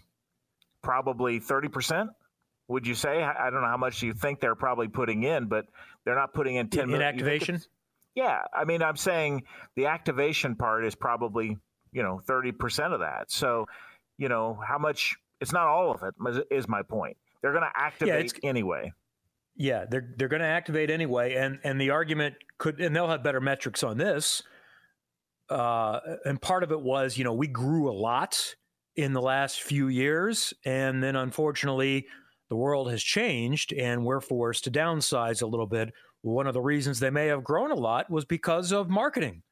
[0.82, 2.10] probably thirty percent.
[2.68, 3.24] Would you say?
[3.24, 5.68] I don't know how much you think they're probably putting in, but
[6.04, 7.08] they're not putting in ten in million.
[7.08, 7.62] activation.
[8.16, 9.44] Yeah, I mean, I'm saying
[9.76, 11.58] the activation part is probably
[11.96, 13.32] you know 30% of that.
[13.32, 13.66] So,
[14.18, 17.18] you know, how much it's not all of it is my point.
[17.42, 18.92] They're going to activate yeah, anyway.
[19.56, 23.24] Yeah, they're they're going to activate anyway and and the argument could and they'll have
[23.24, 24.44] better metrics on this.
[25.50, 28.56] Uh, and part of it was, you know, we grew a lot
[28.96, 32.08] in the last few years and then unfortunately
[32.50, 35.94] the world has changed and we're forced to downsize a little bit.
[36.24, 39.44] One of the reasons they may have grown a lot was because of marketing.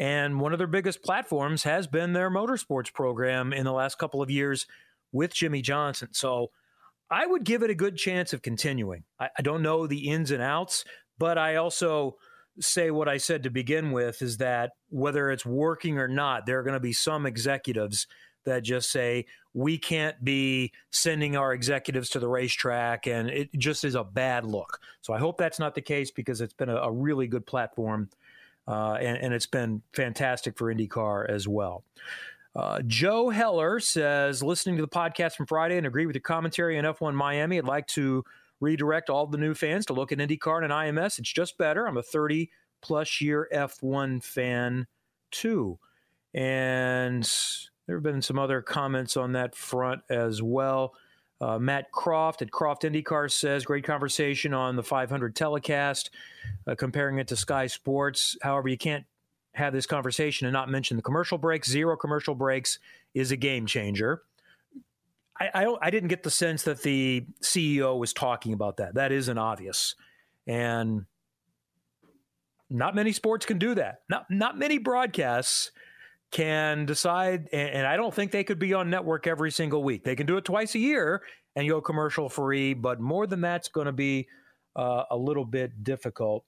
[0.00, 4.22] And one of their biggest platforms has been their motorsports program in the last couple
[4.22, 4.66] of years
[5.12, 6.08] with Jimmie Johnson.
[6.12, 6.52] So
[7.10, 9.04] I would give it a good chance of continuing.
[9.18, 10.86] I, I don't know the ins and outs,
[11.18, 12.16] but I also
[12.60, 16.58] say what I said to begin with is that whether it's working or not, there
[16.58, 18.06] are going to be some executives
[18.46, 23.84] that just say, we can't be sending our executives to the racetrack, and it just
[23.84, 24.78] is a bad look.
[25.02, 28.08] So I hope that's not the case because it's been a, a really good platform
[28.70, 31.82] uh, and, and, it's been fantastic for IndyCar as well.
[32.54, 36.78] Uh, Joe Heller says, listening to the podcast from Friday and agree with your commentary
[36.78, 37.58] on F1 Miami.
[37.58, 38.24] I'd like to
[38.60, 41.18] redirect all the new fans to look at IndyCar and IMS.
[41.18, 41.86] It's just better.
[41.86, 44.86] I'm a 30 plus year F1 fan
[45.32, 45.78] too.
[46.32, 47.28] And
[47.86, 50.94] there have been some other comments on that front as well.
[51.40, 56.10] Uh, Matt Croft at Croft IndyCar says, great conversation on the 500 telecast,
[56.66, 58.36] uh, comparing it to Sky Sports.
[58.42, 59.04] However, you can't
[59.54, 61.68] have this conversation and not mention the commercial breaks.
[61.68, 62.78] Zero commercial breaks
[63.14, 64.22] is a game changer.
[65.40, 68.94] I, I, I didn't get the sense that the CEO was talking about that.
[68.94, 69.94] That isn't obvious.
[70.46, 71.06] And
[72.68, 74.02] not many sports can do that.
[74.10, 75.72] Not, not many broadcasts
[76.30, 80.04] can decide, and I don't think they could be on network every single week.
[80.04, 81.22] They can do it twice a year
[81.56, 84.28] and you go commercial free, but more than that's going to be
[84.76, 86.44] uh, a little bit difficult.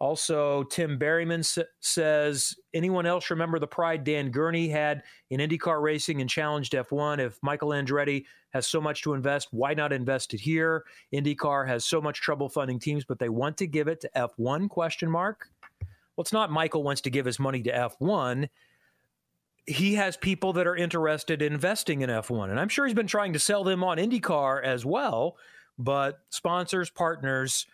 [0.00, 5.82] Also, Tim Berryman s- says, anyone else remember the pride Dan Gurney had in IndyCar
[5.82, 7.18] racing and challenged F1?
[7.18, 10.84] If Michael Andretti has so much to invest, why not invest it here?
[11.12, 14.70] IndyCar has so much trouble funding teams, but they want to give it to F1?
[14.70, 15.48] Question mark.
[15.80, 18.48] Well, it's not Michael wants to give his money to F1
[19.68, 22.50] he has people that are interested in investing in F1.
[22.50, 25.36] And I'm sure he's been trying to sell them on IndyCar as well.
[25.78, 27.66] But sponsors, partners,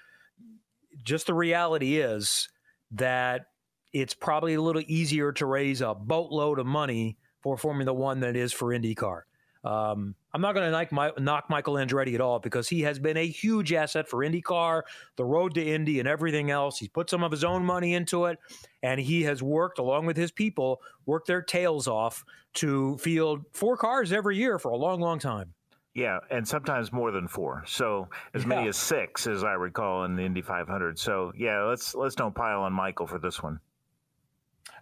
[1.04, 2.48] just the reality is
[2.90, 3.46] that
[3.92, 8.30] it's probably a little easier to raise a boatload of money for Formula One than
[8.30, 9.22] it is for IndyCar.
[9.62, 13.26] Um, I'm not going to knock, Michael Andretti at all because he has been a
[13.26, 14.82] huge asset for IndyCar,
[15.16, 16.76] the road to Indy, and everything else.
[16.76, 18.38] He's put some of his own money into it,
[18.82, 23.76] and he has worked along with his people, worked their tails off to field four
[23.76, 25.54] cars every year for a long, long time.
[25.94, 27.62] Yeah, and sometimes more than four.
[27.68, 28.48] So as yeah.
[28.48, 30.98] many as six, as I recall, in the Indy 500.
[30.98, 33.60] So yeah, let's let's don't pile on Michael for this one.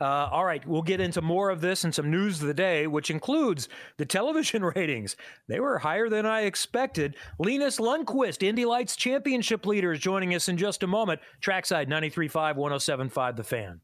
[0.01, 2.87] Uh, all right, we'll get into more of this and some news of the day,
[2.87, 3.69] which includes
[3.99, 5.17] the television ratings.
[5.49, 7.17] They were higher than I expected.
[7.39, 11.21] Linus Lundqvist, Indy Lights Championship leader, is joining us in just a moment.
[11.41, 13.81] Trackside 93.5, 107.5, The Fan.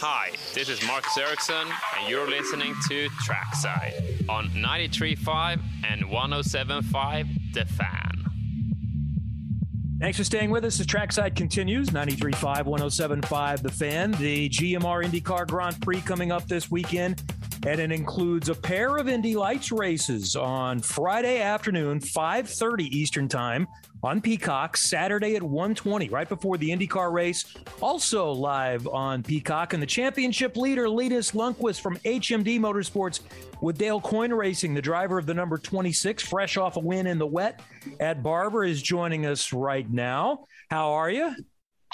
[0.00, 1.66] Hi, this is Marcus Ericsson,
[1.98, 5.60] and you're listening to Trackside on 93.5
[5.90, 8.05] and 107.5 The Fan.
[9.98, 10.76] Thanks for staying with us.
[10.76, 14.10] The trackside continues 93.5, 107.5 The Fan.
[14.12, 17.22] The GMR IndyCar Grand Prix coming up this weekend,
[17.64, 23.66] and it includes a pair of Indy Lights races on Friday afternoon, 5.30 Eastern Time
[24.02, 27.56] on Peacock, Saturday at 1.20, right before the IndyCar race.
[27.80, 33.20] Also live on Peacock, and the championship leader, Linus Lundqvist from HMD Motorsports
[33.60, 37.18] with Dale Coyne Racing, the driver of the number 26, fresh off a win in
[37.18, 37.62] the wet
[38.00, 40.44] at Barber, is joining us right now.
[40.70, 41.34] How are you?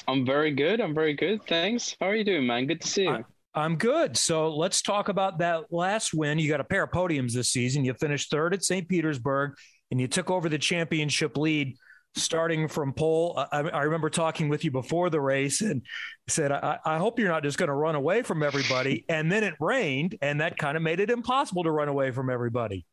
[0.09, 0.81] I'm very good.
[0.81, 1.46] I'm very good.
[1.46, 1.96] Thanks.
[2.01, 2.66] How are you doing, man?
[2.66, 3.25] Good to see you.
[3.55, 4.17] I'm good.
[4.17, 6.38] So let's talk about that last win.
[6.38, 7.85] You got a pair of podiums this season.
[7.85, 8.88] You finished third at St.
[8.88, 9.55] Petersburg,
[9.91, 11.77] and you took over the championship lead
[12.15, 13.43] starting from pole.
[13.53, 15.83] I, I, remember talking with you before the race and
[16.29, 19.05] said, I, I hope you're not just going to run away from everybody.
[19.09, 22.31] and then it rained, and that kind of made it impossible to run away from
[22.31, 22.87] everybody.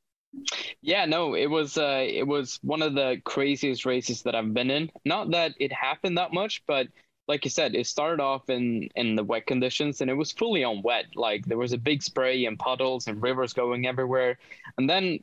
[0.81, 4.69] Yeah, no, it was uh, it was one of the craziest races that I've been
[4.69, 4.91] in.
[5.03, 6.87] Not that it happened that much, but
[7.29, 10.63] like you said, it started off in in the wet conditions and it was fully
[10.63, 11.05] on wet.
[11.15, 14.39] Like there was a big spray and puddles and rivers going everywhere.
[14.79, 15.19] And then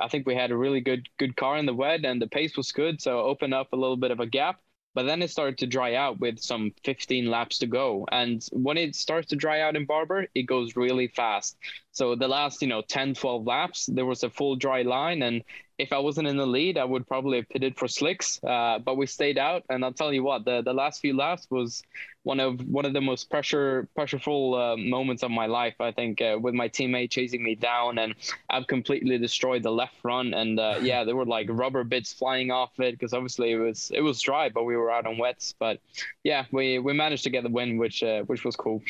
[0.00, 2.56] I think we had a really good good car in the wet and the pace
[2.56, 4.60] was good, so opened up a little bit of a gap.
[4.94, 8.06] But then it started to dry out with some 15 laps to go.
[8.10, 11.58] And when it starts to dry out in Barber, it goes really fast.
[11.92, 15.44] So the last, you know, 10, 12 laps, there was a full dry line and
[15.78, 18.42] if I wasn't in the lead, I would probably have pitted for slicks.
[18.42, 21.46] Uh, but we stayed out, and I'll tell you what, the, the last few laps
[21.50, 21.82] was
[22.24, 25.76] one of one of the most pressure pressureful uh, moments of my life.
[25.80, 28.16] I think uh, with my teammate chasing me down, and
[28.50, 32.50] I've completely destroyed the left front, and uh, yeah, there were like rubber bits flying
[32.50, 35.54] off it because obviously it was it was dry, but we were out on wets.
[35.58, 35.80] But
[36.24, 38.82] yeah, we we managed to get the win, which uh, which was cool.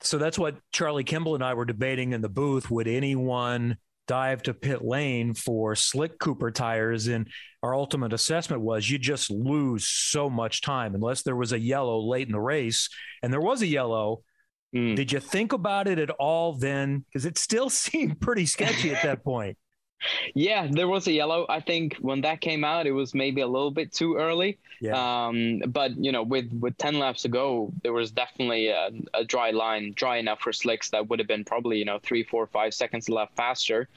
[0.00, 2.68] So that's what Charlie Kimball and I were debating in the booth.
[2.68, 7.06] Would anyone dive to pit lane for slick Cooper tires.
[7.06, 7.28] And
[7.62, 12.00] our ultimate assessment was you just lose so much time unless there was a yellow
[12.00, 12.88] late in the race.
[13.22, 14.22] And there was a yellow.
[14.74, 14.96] Mm.
[14.96, 17.04] Did you think about it at all then?
[17.08, 19.56] Because it still seemed pretty sketchy at that point.
[20.34, 21.46] Yeah, there was a yellow.
[21.48, 24.58] I think when that came out, it was maybe a little bit too early.
[24.80, 25.26] Yeah.
[25.26, 29.24] Um, but you know, with with ten laps to go, there was definitely a, a,
[29.24, 32.46] dry line, dry enough for slicks that would have been probably you know three, four,
[32.46, 33.88] five seconds left faster.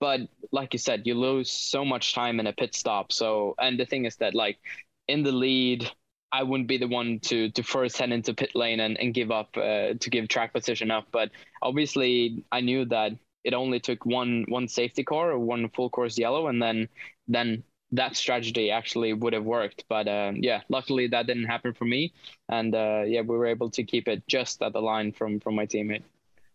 [0.00, 0.20] But
[0.52, 3.12] like you said, you lose so much time in a pit stop.
[3.12, 4.58] So, and the thing is that like
[5.08, 5.90] in the lead,
[6.30, 9.30] I wouldn't be the one to to first head into pit lane and, and give
[9.30, 11.08] up uh, to give track position up.
[11.10, 11.30] But
[11.62, 13.12] obviously, I knew that
[13.44, 16.88] it only took one one safety car or one full course yellow, and then
[17.26, 19.84] then that strategy actually would have worked.
[19.88, 22.12] But uh, yeah, luckily that didn't happen for me,
[22.48, 25.54] and uh, yeah, we were able to keep it just at the line from from
[25.54, 26.02] my teammate.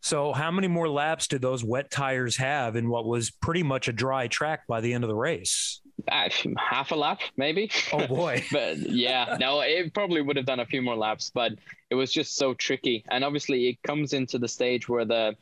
[0.04, 3.88] So, how many more laps did those wet tires have in what was pretty much
[3.88, 5.80] a dry track by the end of the race?
[6.12, 7.72] Uh, half a lap, maybe.
[7.94, 8.44] Oh boy!
[8.52, 11.54] but yeah, no, it probably would have done a few more laps, but
[11.90, 13.06] it was just so tricky.
[13.10, 15.38] And obviously, it comes into the stage where the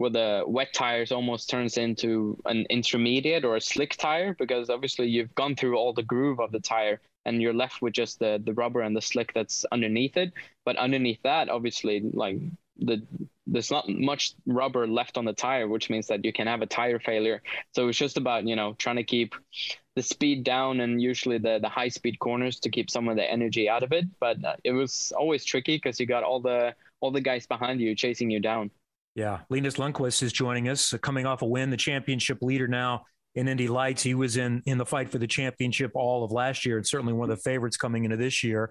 [0.00, 5.06] where the wet tires almost turns into an intermediate or a slick tire because obviously
[5.06, 8.40] you've gone through all the groove of the tire and you're left with just the
[8.42, 10.32] the rubber and the slick that's underneath it.
[10.64, 12.38] But underneath that obviously like
[12.78, 13.02] the
[13.46, 16.66] there's not much rubber left on the tire which means that you can have a
[16.66, 17.42] tire failure.
[17.74, 19.34] So it's just about you know trying to keep
[19.96, 23.30] the speed down and usually the the high speed corners to keep some of the
[23.30, 24.06] energy out of it.
[24.18, 27.82] But uh, it was always tricky because you got all the all the guys behind
[27.82, 28.70] you chasing you down
[29.14, 33.02] yeah, Linus Lundqvist is joining us, uh, coming off a win, the championship leader now
[33.34, 34.02] in Indy Lights.
[34.02, 37.12] He was in in the fight for the championship all of last year, and certainly
[37.12, 38.70] one of the favorites coming into this year.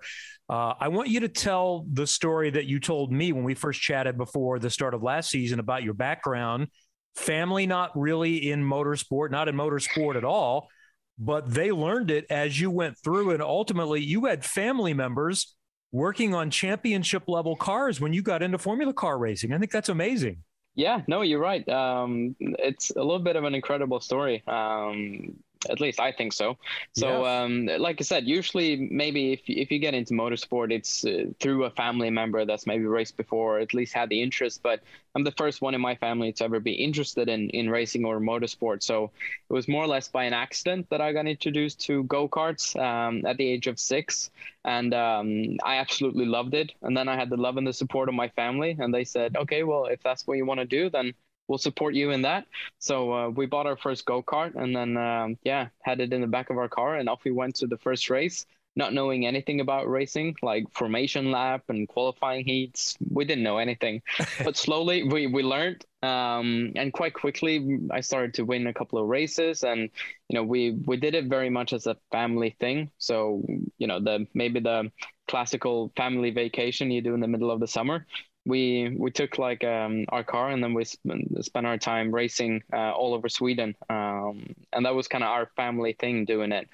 [0.49, 3.81] Uh, I want you to tell the story that you told me when we first
[3.81, 6.67] chatted before the start of last season about your background.
[7.15, 10.69] Family not really in motorsport, not in motorsport at all,
[11.17, 15.55] but they learned it as you went through, and ultimately you had family members
[15.91, 19.53] working on championship level cars when you got into Formula Car racing.
[19.53, 20.43] I think that's amazing.
[20.75, 21.67] Yeah, no, you're right.
[21.67, 24.43] Um, it's a little bit of an incredible story.
[24.47, 25.35] Um,
[25.69, 26.57] at least I think so.
[26.93, 27.41] So, yeah.
[27.41, 31.65] um, like I said, usually maybe if if you get into motorsport, it's uh, through
[31.65, 34.61] a family member that's maybe raced before, or at least had the interest.
[34.63, 34.81] But
[35.15, 38.19] I'm the first one in my family to ever be interested in in racing or
[38.19, 38.83] motorsport.
[38.83, 39.11] So
[39.49, 42.79] it was more or less by an accident that I got introduced to go karts
[42.79, 44.29] um, at the age of six,
[44.63, 46.71] and um, I absolutely loved it.
[46.83, 49.35] And then I had the love and the support of my family, and they said,
[49.35, 51.13] "Okay, well, if that's what you want to do, then."
[51.49, 52.45] We'll support you in that.
[52.79, 56.21] So uh, we bought our first go kart and then um, yeah, had it in
[56.21, 58.45] the back of our car and off we went to the first race.
[58.75, 62.95] not knowing anything about racing, like formation lap and qualifying heats.
[63.11, 64.01] We didn't know anything,
[64.45, 65.85] but slowly we, we learned.
[66.01, 69.89] Um, and quite quickly, I started to win a couple of races, and
[70.29, 72.91] you know we we did it very much as a family thing.
[72.97, 73.43] So
[73.77, 74.91] you know the maybe the
[75.27, 78.05] classical family vacation you do in the middle of the summer
[78.49, 82.63] we we took like um, our car and then we sp- spent our time racing
[82.73, 86.67] uh, all over Sweden, um, and that was kind of our family thing doing it.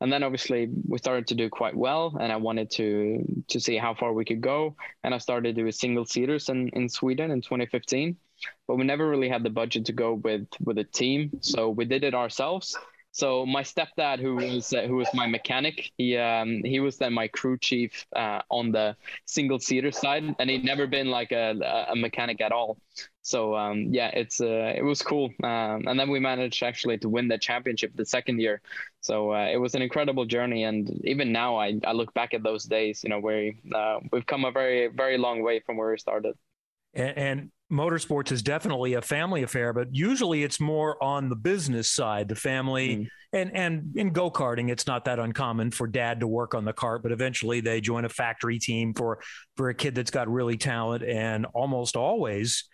[0.00, 3.76] And then obviously we started to do quite well, and I wanted to to see
[3.76, 7.40] how far we could go, and I started doing single seaters in in Sweden in
[7.40, 8.16] 2015,
[8.66, 11.84] but we never really had the budget to go with with a team, so we
[11.86, 12.76] did it ourselves.
[13.12, 17.12] So my stepdad, who was uh, who was my mechanic, he um, he was then
[17.12, 21.86] my crew chief uh, on the single seater side, and he'd never been like a,
[21.90, 22.78] a mechanic at all.
[23.22, 27.08] So um, yeah, it's uh, it was cool, um, and then we managed actually to
[27.08, 28.60] win the championship the second year.
[29.00, 32.44] So uh, it was an incredible journey, and even now I, I look back at
[32.44, 35.90] those days, you know, where uh, we've come a very very long way from where
[35.90, 36.36] we started.
[36.94, 41.90] And, and motorsports is definitely a family affair, but usually it's more on the business
[41.90, 42.96] side, the family.
[42.96, 43.06] Mm.
[43.32, 46.72] And and in go karting, it's not that uncommon for dad to work on the
[46.72, 49.20] cart, but eventually they join a factory team for
[49.56, 51.04] for a kid that's got really talent.
[51.04, 52.64] And almost always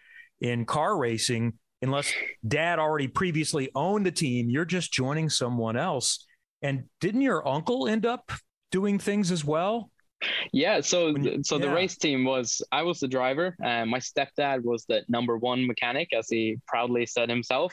[0.40, 2.10] in car racing, unless
[2.46, 6.26] dad already previously owned the team, you're just joining someone else.
[6.62, 8.32] And didn't your uncle end up
[8.72, 9.90] doing things as well?
[10.52, 14.62] Yeah, so you, so the race team was I was the driver, and my stepdad
[14.62, 17.72] was the number one mechanic, as he proudly said himself,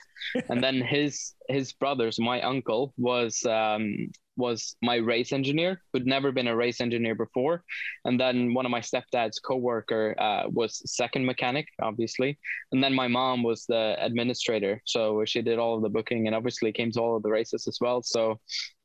[0.49, 6.31] and then his his brothers, my uncle was um, was my race engineer who'd never
[6.31, 7.63] been a race engineer before,
[8.05, 12.39] and then one of my stepdad's coworker uh, was second mechanic, obviously,
[12.71, 16.35] and then my mom was the administrator, so she did all of the booking and
[16.35, 18.01] obviously came to all of the races as well.
[18.01, 18.39] So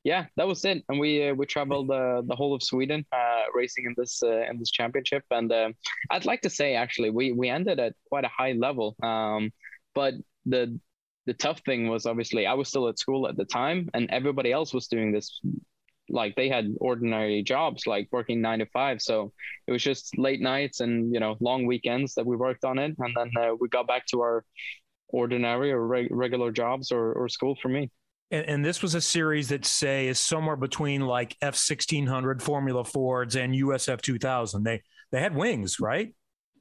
[0.05, 0.85] yeah, that was it.
[0.89, 4.43] And we uh, we traveled uh, the whole of Sweden uh, racing in this uh,
[4.49, 5.25] in this championship.
[5.31, 5.71] And uh,
[6.11, 8.97] I'd like to say actually we we ended at quite a high level.
[9.03, 9.53] Um,
[9.95, 10.15] but
[10.47, 10.79] the
[11.29, 14.51] the tough thing was obviously I was still at school at the time, and everybody
[14.51, 15.41] else was doing this.
[16.09, 19.03] Like they had ordinary jobs, like working nine to five.
[19.03, 19.31] So
[19.67, 22.97] it was just late nights and you know long weekends that we worked on it,
[22.99, 24.45] and then uh, we got back to our
[25.09, 27.91] ordinary or reg- regular jobs or, or school for me.
[28.31, 32.43] And, and, this was a series that say is somewhere between like F sixteen hundred
[32.43, 34.65] Formula Fords and USF two thousand.
[34.65, 34.81] They
[35.13, 36.15] they had wings, right?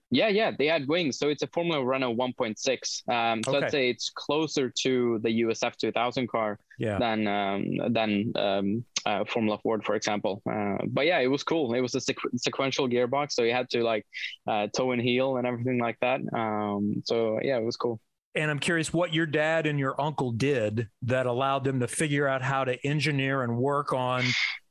[0.09, 1.17] Yeah, yeah, they had wings.
[1.17, 3.09] So it's a Formula Renault 1.6.
[3.13, 3.65] Um, so okay.
[3.65, 6.97] I'd say it's closer to the USF 2000 car yeah.
[6.97, 10.41] than um, than um, uh, Formula Ford, for example.
[10.49, 11.73] Uh, but yeah, it was cool.
[11.73, 14.05] It was a sequ- sequential gearbox, so you had to like
[14.47, 16.21] uh, toe and heel and everything like that.
[16.33, 17.99] Um, so yeah, it was cool.
[18.35, 22.27] And I'm curious what your dad and your uncle did that allowed them to figure
[22.27, 24.23] out how to engineer and work on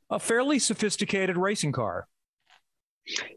[0.09, 2.07] a fairly sophisticated racing car.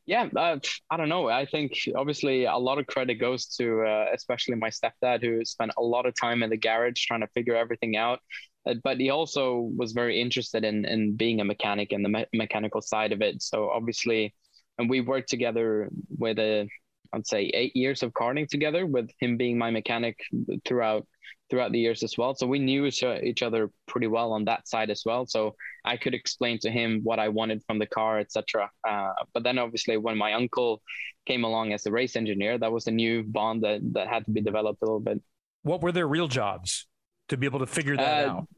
[0.07, 0.59] Yeah, uh,
[0.91, 1.29] I don't know.
[1.29, 5.73] I think obviously a lot of credit goes to uh, especially my stepdad, who spent
[5.79, 8.21] a lot of time in the garage trying to figure everything out.
[8.66, 12.27] Uh, but he also was very interested in in being a mechanic and the me-
[12.35, 13.43] mechanical side of it.
[13.43, 14.35] So obviously,
[14.79, 16.68] and we worked together with a
[17.13, 20.19] I'd say eight years of karting together, with him being my mechanic
[20.67, 21.07] throughout
[21.51, 22.35] throughout the years as well.
[22.35, 25.27] So we knew each other pretty well on that side as well.
[25.27, 28.71] So I could explain to him what I wanted from the car, etc.
[28.89, 30.81] Uh, but then obviously when my uncle
[31.27, 34.31] came along as a race engineer, that was a new bond that that had to
[34.31, 35.21] be developed a little bit.
[35.63, 36.87] What were their real jobs
[37.29, 38.49] to be able to figure that uh, out?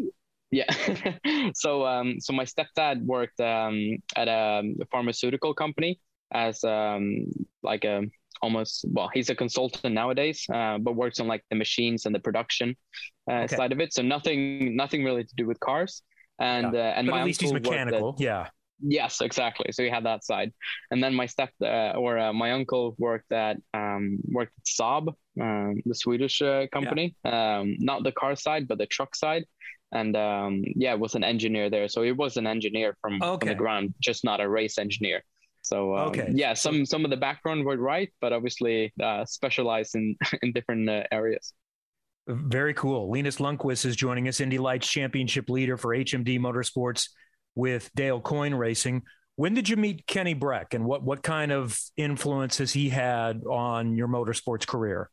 [0.50, 0.70] Yeah.
[1.54, 5.98] so um, so my stepdad worked um, at a pharmaceutical company
[6.30, 7.24] as um,
[7.62, 8.02] like a
[8.42, 12.18] almost well he's a consultant nowadays uh, but works on like the machines and the
[12.18, 12.76] production
[13.30, 13.56] uh, okay.
[13.56, 13.92] side of it.
[13.92, 16.02] So nothing nothing really to do with cars.
[16.38, 16.80] And yeah.
[16.80, 18.48] uh, and but my at least he's mechanical at, yeah.
[18.84, 19.70] Yes exactly.
[19.70, 20.52] So he had that side.
[20.90, 25.14] And then my step uh, or uh, my uncle worked at um, worked at Saab
[25.40, 27.14] um, the Swedish uh, company.
[27.24, 27.58] Yeah.
[27.60, 29.44] um, not the car side but the truck side.
[29.92, 31.86] And um, yeah was an engineer there.
[31.88, 33.38] So he was an engineer from, okay.
[33.38, 35.22] from the ground just not a race engineer
[35.72, 36.28] so um, okay.
[36.34, 40.88] yeah, some some of the background were right, but obviously uh, specialized in in different
[40.88, 41.52] uh, areas.
[42.28, 43.10] Very cool.
[43.10, 47.08] Linus Lundqvist is joining us, Indy Lights Championship leader for HMD Motorsports
[47.56, 49.02] with Dale Coyne Racing.
[49.36, 53.42] When did you meet Kenny Bräck, and what what kind of influence has he had
[53.44, 55.08] on your motorsports career?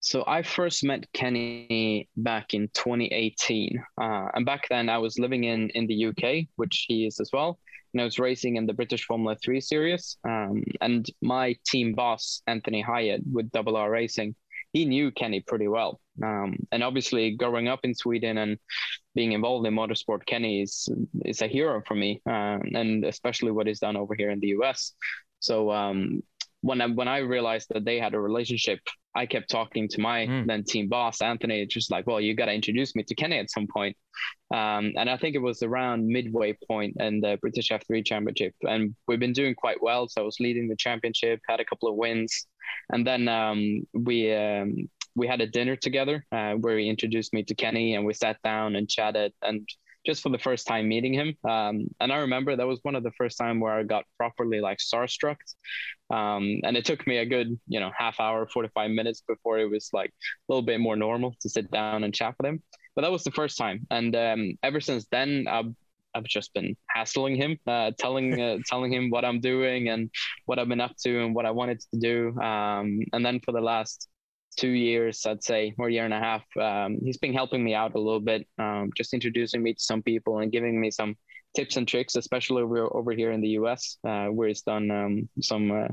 [0.00, 5.44] So I first met Kenny back in 2018, uh, and back then I was living
[5.44, 7.58] in in the UK, which he is as well
[7.92, 10.16] and I was racing in the British Formula 3 series.
[10.24, 14.34] Um, and my team boss, Anthony Hieatt, with Double R Racing,
[14.72, 16.00] he knew Kenny pretty well.
[16.22, 18.58] Um, and obviously, growing up in Sweden and
[19.14, 20.88] being involved in motorsport, Kenny is
[21.24, 24.48] is a hero for me, um, and especially what he's done over here in the
[24.48, 24.92] U.S.
[25.40, 26.22] So um,
[26.62, 28.80] when I, when I realized that they had a relationship,
[29.14, 30.46] I kept talking to my mm.
[30.46, 33.50] then team boss Anthony, just like, well, you got to introduce me to Kenny at
[33.50, 33.96] some point.
[34.52, 38.94] Um, and I think it was around midway point in the British F3 Championship, and
[39.08, 40.08] we've been doing quite well.
[40.08, 42.46] So I was leading the championship, had a couple of wins,
[42.92, 47.42] and then um, we um, we had a dinner together uh, where he introduced me
[47.44, 49.68] to Kenny, and we sat down and chatted and
[50.06, 51.36] just for the first time meeting him.
[51.48, 54.60] Um, and I remember that was one of the first time where I got properly
[54.60, 55.36] like starstruck.
[56.10, 59.70] Um, and it took me a good, you know, half hour, 45 minutes before it
[59.70, 62.62] was like a little bit more normal to sit down and chat with him.
[62.96, 63.86] But that was the first time.
[63.90, 65.72] And um, ever since then, I've,
[66.14, 70.10] I've just been hassling him, uh, telling uh, telling him what I'm doing and
[70.46, 72.40] what I've been up to and what I wanted to do.
[72.40, 74.09] Um, and then for the last
[74.60, 76.42] two years, I'd say, or a year and a half.
[76.60, 80.02] Um, he's been helping me out a little bit, um, just introducing me to some
[80.02, 81.16] people and giving me some
[81.56, 85.28] tips and tricks, especially over over here in the U.S., uh, where he's done um,
[85.40, 85.88] some uh,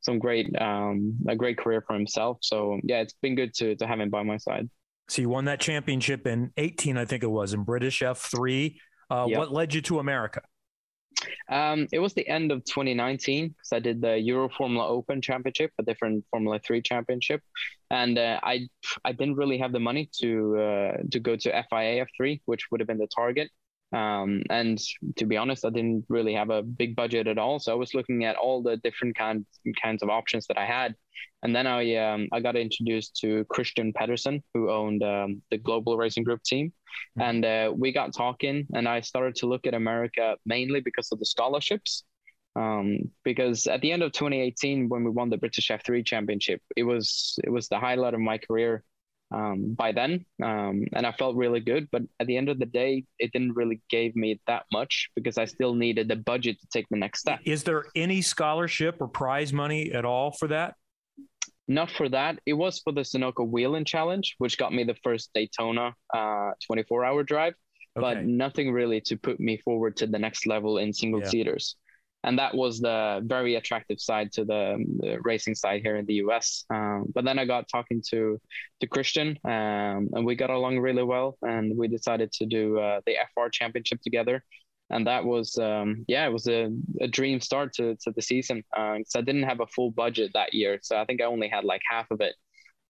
[0.00, 2.38] some great um, a great career for himself.
[2.40, 4.70] So yeah, it's been good to to have him by my side.
[5.08, 8.76] So you won that championship in 18, I think it was, in British F3.
[9.10, 9.38] Uh, yep.
[9.38, 10.40] What led you to America?
[11.48, 15.72] Um, it was the end of 2019 because I did the Euro Formula Open Championship,
[15.78, 17.42] a different Formula Three championship,
[17.90, 18.68] and uh, I
[19.04, 22.80] I didn't really have the money to uh, to go to FIA F3, which would
[22.80, 23.50] have been the target.
[23.94, 24.80] Um, and
[25.16, 27.60] to be honest, I didn't really have a big budget at all.
[27.60, 29.46] So I was looking at all the different kinds
[29.80, 30.96] kinds of options that I had.
[31.44, 35.96] And then I um, I got introduced to Christian Pedersen, who owned um, the Global
[35.96, 36.72] Racing Group team,
[37.18, 37.20] mm-hmm.
[37.22, 38.66] and uh, we got talking.
[38.74, 42.04] And I started to look at America mainly because of the scholarships.
[42.56, 46.84] Um, because at the end of 2018, when we won the British F3 Championship, it
[46.84, 48.82] was it was the highlight of my career
[49.34, 51.88] um, by then, um, and I felt really good.
[51.90, 55.38] But at the end of the day, it didn't really give me that much because
[55.38, 57.40] I still needed the budget to take the next step.
[57.44, 60.74] Is there any scholarship or prize money at all for that?
[61.66, 62.38] Not for that.
[62.46, 67.04] It was for the Sunoco Whelen Challenge, which got me the first Daytona uh, 24
[67.04, 67.54] hour drive,
[67.96, 68.14] okay.
[68.14, 71.28] but nothing really to put me forward to the next level in single yeah.
[71.28, 71.76] seaters
[72.24, 76.14] and that was the very attractive side to the, the racing side here in the
[76.14, 76.64] US.
[76.70, 78.40] Um, but then I got talking to
[78.80, 83.00] to Christian, um, and we got along really well, and we decided to do uh,
[83.06, 84.42] the FR Championship together.
[84.90, 86.70] And that was, um, yeah, it was a,
[87.00, 88.62] a dream start to, to the season.
[88.76, 91.48] Uh, so I didn't have a full budget that year, so I think I only
[91.48, 92.34] had like half of it.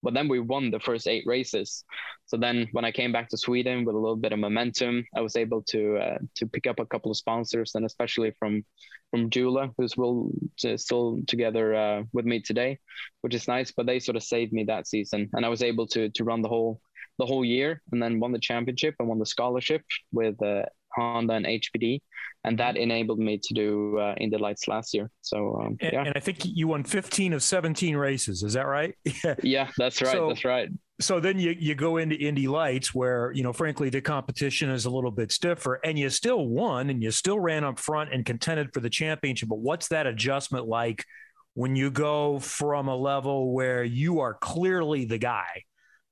[0.05, 1.84] But then we won the first eight races.
[2.26, 5.20] So then when I came back to Sweden with a little bit of momentum, I
[5.22, 8.64] was able to uh, to pick up a couple of sponsors, and especially from
[9.11, 12.78] from Jula, who's will still together uh, with me today,
[13.22, 13.72] which is nice.
[13.72, 16.42] But they sort of saved me that season, and I was able to to run
[16.42, 16.80] the whole
[17.18, 19.82] the whole year, and then won the championship and won the scholarship
[20.12, 22.01] with uh, Honda and HPD,
[22.45, 25.11] and that enabled me to do uh, Indy Lights last year.
[25.22, 28.42] So um, and, yeah, and I think you won 15 of 17 races.
[28.42, 28.95] Is that right?
[29.42, 30.12] yeah, that's right.
[30.12, 30.68] So, that's right.
[31.01, 34.84] So then you you go into Indy Lights, where you know, frankly, the competition is
[34.84, 38.24] a little bit stiffer, and you still won, and you still ran up front and
[38.24, 39.49] contended for the championship.
[39.49, 41.05] But what's that adjustment like?
[41.57, 45.62] When you go from a level where you are clearly the guy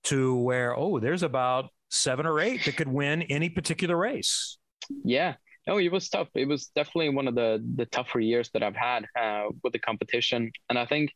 [0.05, 4.59] to where, oh, there's about seven or eight that could win any particular race.
[5.05, 5.35] Yeah.
[5.67, 6.29] No, it was tough.
[6.35, 9.79] It was definitely one of the the tougher years that I've had uh, with the
[9.79, 11.13] competition, and I think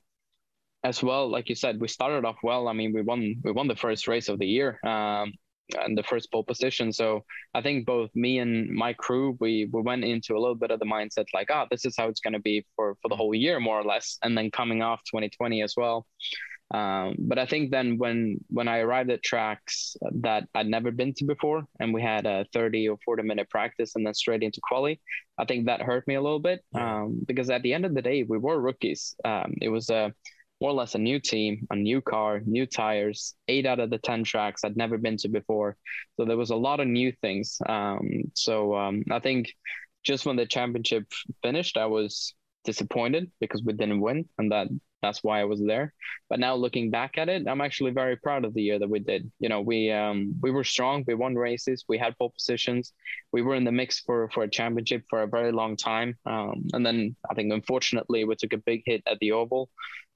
[0.84, 2.68] as well, like you said, we started off well.
[2.68, 5.32] I mean, we won we won the first race of the year um,
[5.80, 6.92] and the first pole position.
[6.92, 7.24] So
[7.54, 10.78] I think both me and my crew, we we went into a little bit of
[10.78, 13.34] the mindset like, oh, this is how it's going to be for for the whole
[13.34, 14.18] year, more or less.
[14.22, 16.06] And then coming off 2020 as well,
[16.72, 21.14] um, but I think then when when I arrived at tracks that I'd never been
[21.14, 24.60] to before, and we had a 30 or 40 minute practice and then straight into
[24.60, 25.00] quali,
[25.38, 28.02] I think that hurt me a little bit um, because at the end of the
[28.02, 29.14] day we were rookies.
[29.24, 30.12] Um, it was a
[30.60, 33.34] more or less a new team, a new car, new tires.
[33.46, 35.76] Eight out of the ten tracks I'd never been to before,
[36.16, 37.58] so there was a lot of new things.
[37.68, 39.52] Um, so um, I think
[40.02, 41.04] just when the championship
[41.42, 44.66] finished, I was disappointed because we didn't win, and that
[45.06, 45.94] that's why I was there.
[46.28, 48.98] But now looking back at it, I'm actually very proud of the year that we
[48.98, 49.30] did.
[49.38, 51.04] You know, we um, we were strong.
[51.06, 51.84] We won races.
[51.88, 52.92] We had pole positions.
[53.32, 56.16] We were in the mix for for a championship for a very long time.
[56.26, 59.70] Um, and then I think unfortunately we took a big hit at the oval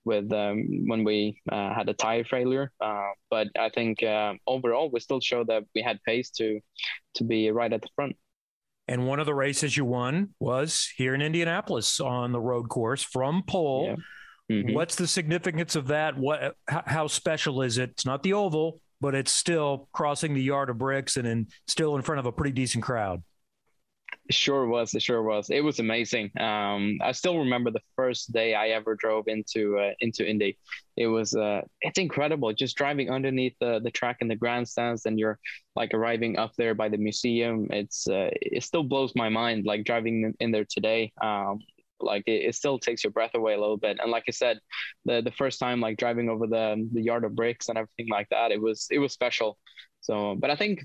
[0.05, 2.73] with um, when we uh, had a tire failure.
[2.81, 6.61] Uh, but I think uh, overall we still showed that we had pace to
[7.15, 8.17] to be right at the front.
[8.89, 13.05] And one of the races you won was here in Indianapolis on the road course
[13.05, 13.87] from pole.
[13.91, 13.97] Yeah.
[14.51, 14.75] Mm-hmm.
[14.75, 16.19] What's the significance of that?
[16.19, 17.91] What how, special is it?
[17.91, 21.95] It's not the oval, but it's still crossing the yard of bricks and in, still
[21.95, 23.23] in front of a pretty decent crowd.
[24.29, 24.93] It sure was.
[24.95, 25.51] It sure was.
[25.51, 26.33] It was amazing.
[26.41, 30.59] Um, I still remember the first day I ever drove into uh, into Indy.
[30.97, 32.53] It was uh, it's incredible.
[32.53, 35.39] Just driving underneath the, the track in the grandstands, and you're
[35.77, 37.69] like arriving up there by the museum.
[37.71, 39.65] It's uh, it still blows my mind.
[39.65, 41.13] Like driving in there today.
[41.23, 41.61] Um,
[42.03, 43.99] like it, it, still takes your breath away a little bit.
[44.01, 44.59] And like I said,
[45.05, 48.29] the the first time like driving over the the yard of bricks and everything like
[48.31, 49.59] that, it was it was special.
[50.01, 50.81] So, but I think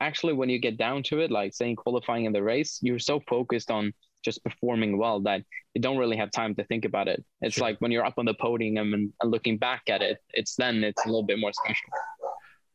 [0.00, 3.20] actually when you get down to it, like saying qualifying in the race, you're so
[3.28, 3.92] focused on
[4.24, 5.42] just performing well that
[5.74, 7.22] you don't really have time to think about it.
[7.42, 7.66] It's sure.
[7.66, 10.82] like when you're up on the podium and, and looking back at it, it's then
[10.82, 11.90] it's a little bit more special.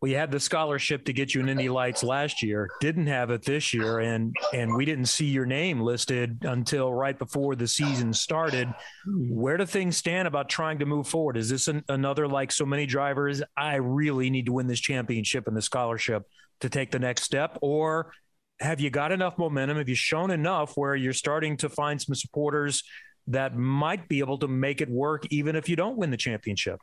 [0.01, 2.69] You had the scholarship to get you an Indy Lights last year.
[2.79, 7.17] Didn't have it this year, and and we didn't see your name listed until right
[7.19, 8.73] before the season started.
[9.05, 11.35] Where do things stand about trying to move forward?
[11.35, 13.43] Is this an, another like so many drivers?
[13.57, 16.23] I really need to win this championship and the scholarship
[16.61, 18.13] to take the next step, or
[18.61, 19.77] have you got enough momentum?
[19.77, 22.83] Have you shown enough where you're starting to find some supporters
[23.27, 26.79] that might be able to make it work, even if you don't win the championship?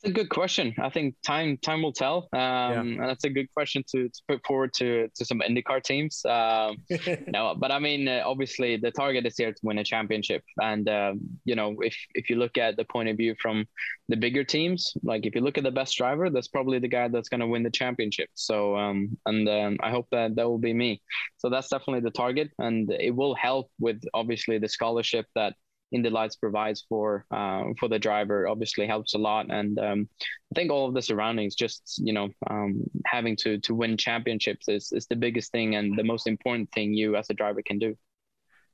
[0.00, 0.74] That's a good question.
[0.80, 2.28] I think time time will tell.
[2.32, 2.80] Um, yeah.
[2.80, 6.24] and that's a good question to, to put forward to to some IndyCar teams.
[6.24, 6.76] Um,
[7.26, 10.44] no, but I mean, uh, obviously, the target is here to win a championship.
[10.62, 13.66] And um, you know, if if you look at the point of view from
[14.08, 17.08] the bigger teams, like if you look at the best driver, that's probably the guy
[17.08, 18.30] that's going to win the championship.
[18.34, 21.02] So, um, and um, I hope that that will be me.
[21.38, 25.54] So that's definitely the target, and it will help with obviously the scholarship that
[25.92, 30.08] Indy Lights provides for uh, for the driver obviously helps a lot, and um,
[30.52, 34.68] I think all of the surroundings, just you know, um, having to to win championships
[34.68, 37.78] is is the biggest thing and the most important thing you as a driver can
[37.78, 37.96] do.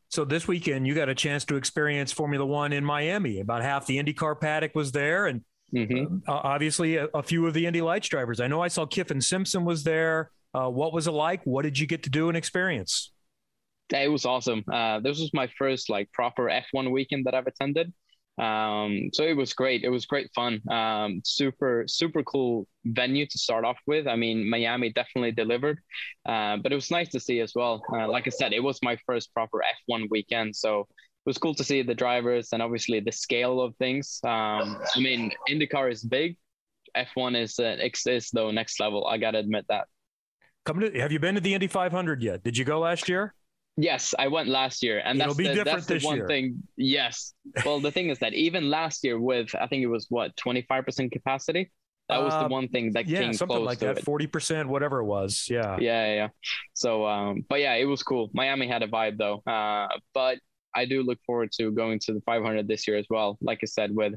[0.09, 3.41] So this weekend, you got a chance to experience Formula One in Miami.
[3.41, 5.43] About half the IndyCar paddock was there, and
[5.75, 6.19] mm-hmm.
[6.29, 8.41] uh, obviously a, a, few of the Indy Lights drivers.
[8.41, 10.31] I know I saw kiffin Simpson was there.
[10.53, 11.43] Uh, what was it like?
[11.45, 13.13] What did you get to do and experience?
[13.91, 14.65] It was awesome.
[14.71, 17.93] Uh, this was my first like proper F1 weekend that I've attended.
[18.37, 19.85] Um, so it was great.
[19.85, 20.61] It was great fun.
[20.69, 24.09] Um, super, super cool venue to start off with.
[24.09, 25.79] I mean, Miami definitely delivered,
[26.27, 27.83] uh, but it was nice to see as well.
[27.93, 30.57] Uh, like I said, it was my first proper F1 weekend.
[30.57, 34.21] So it was cool to see the drivers and obviously the scale of things.
[34.25, 36.37] Um, I mean, IndyCar is big.
[36.97, 37.77] F1 is, uh,
[38.07, 39.07] is though next level.
[39.07, 39.87] I got to admit that.
[40.65, 42.43] Come to, have you been to the Indy 500 yet?
[42.43, 43.35] Did you go last year?
[43.77, 46.29] Yes, I went last year, and It'll that's the, that's the one year.
[46.29, 46.63] thing.
[46.77, 47.35] Yes,
[47.67, 50.63] well, the thing is that even last year, with I think it was what twenty
[50.63, 51.73] five percent capacity,
[52.09, 54.29] that was uh, the one thing that yeah, came something close like to that, forty
[54.29, 55.49] percent, whatever it was.
[55.51, 56.29] Yeah, yeah, yeah.
[56.75, 58.31] So, um, but yeah, it was cool.
[58.33, 60.39] Miami had a vibe though, uh, but
[60.75, 63.39] I do look forward to going to the 500 this year as well.
[63.41, 64.15] Like I said, with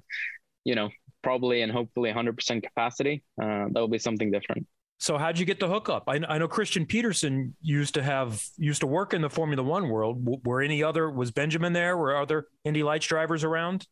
[0.65, 0.89] you know
[1.23, 4.67] probably and hopefully 100% capacity, uh, that will be something different.
[4.99, 6.05] So how'd you get the hookup?
[6.07, 9.89] I, I, know Christian Pedersen used to have used to work in the Formula One
[9.89, 10.27] world.
[10.43, 11.97] Were any other was Benjamin there?
[11.97, 13.85] Were other Indy Lights drivers around?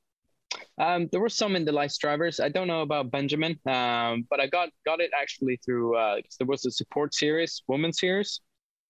[0.80, 2.40] Um, there were some Indy Lights drivers.
[2.40, 5.96] I don't know about Benjamin, um, but I got got it actually through.
[5.96, 8.42] Uh, there was a support series, women's series.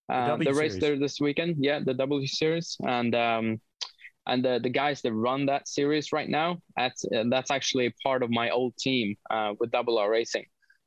[0.08, 1.58] Uh, the, the race there this weekend.
[1.60, 3.60] Yeah, the W series, and um,
[4.26, 6.60] and the the guys that run that series right now.
[6.78, 10.46] That's uh, that's actually part of my old team uh, with Double R Racing.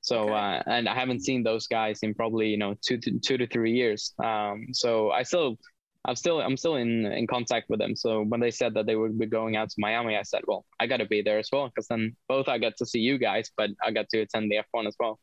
[0.09, 0.33] So okay.
[0.33, 3.47] uh, and I haven't seen those guys in probably you know two to two to
[3.47, 4.15] three years.
[4.25, 5.59] Um, so I still
[6.07, 7.95] I'm still I'm still in in contact with them.
[7.95, 10.65] So when they said that they would be going out to Miami, I said, well,
[10.81, 13.19] I got to be there as well because then both I got to see you
[13.19, 15.19] guys, but I got to attend the F1 as well.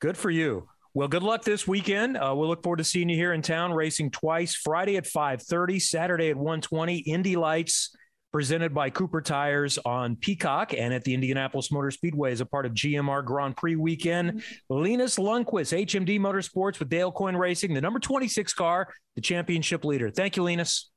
[0.00, 0.68] Good for you.
[0.94, 2.16] Well, good luck this weekend.
[2.16, 4.54] Uh, we'll look forward to seeing you here in town, racing twice.
[4.54, 7.02] Friday at 5:30, Saturday at 1:20.
[7.06, 7.94] Indy Lights
[8.32, 12.66] presented by Cooper Tires on Peacock and at the Indianapolis Motor Speedway as a part
[12.66, 14.32] of GMR Grand Prix weekend.
[14.32, 14.74] Mm-hmm.
[14.74, 20.10] Linus Lundqvist, HMD Motorsports with Dale Coyne Racing, the number 26 car, the championship leader.
[20.10, 20.90] Thank you, Linus.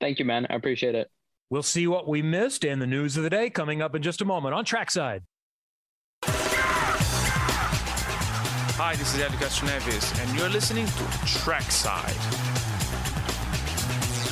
[0.00, 0.46] Thank you, man.
[0.50, 1.10] I appreciate it.
[1.50, 4.22] We'll see what we missed and the news of the day coming up in just
[4.22, 5.22] a moment on Trackside.
[8.74, 12.51] Hi, this is Helio Castroneves, and you're listening to Trackside.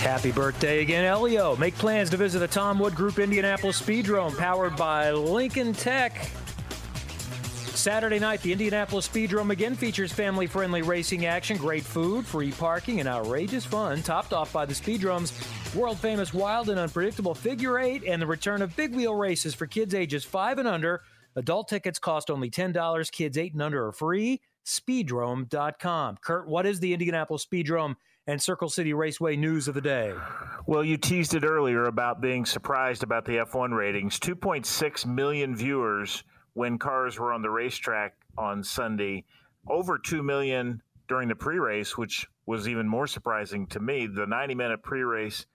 [0.01, 1.57] Happy birthday again, Elio.
[1.57, 6.31] Make plans to visit the Tom Wood Group Indianapolis Speedrome, powered by Lincoln Tech.
[7.75, 13.01] Saturday night, the Indianapolis Speedrome again features family friendly racing action, great food, free parking,
[13.01, 15.35] and outrageous fun, topped off by the Speedrome's
[15.75, 19.67] world famous wild and unpredictable figure eight and the return of big wheel races for
[19.67, 21.03] kids ages five and under.
[21.37, 24.41] Adult tickets cost only $10, kids eight and under are free.
[24.65, 26.17] Speedrome.com.
[26.23, 27.97] Curt, what is the Indianapolis Speedrome?
[28.31, 30.14] And Circle City Raceway news of the day.
[30.64, 34.20] Well, you teased it earlier about being surprised about the F1 ratings.
[34.20, 36.22] 2.6 million viewers
[36.53, 39.24] when cars were on the racetrack on Sunday.
[39.68, 44.07] Over 2 million during the pre race, which was even more surprising to me.
[44.07, 45.47] The 90 minute pre race,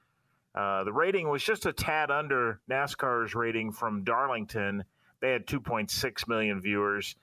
[0.54, 4.84] uh, the rating was just a tad under NASCAR's rating from Darlington.
[5.22, 7.16] They had 2.6 million viewers.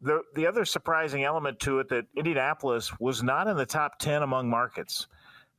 [0.00, 4.22] The, the other surprising element to it that Indianapolis was not in the top 10
[4.22, 5.06] among markets.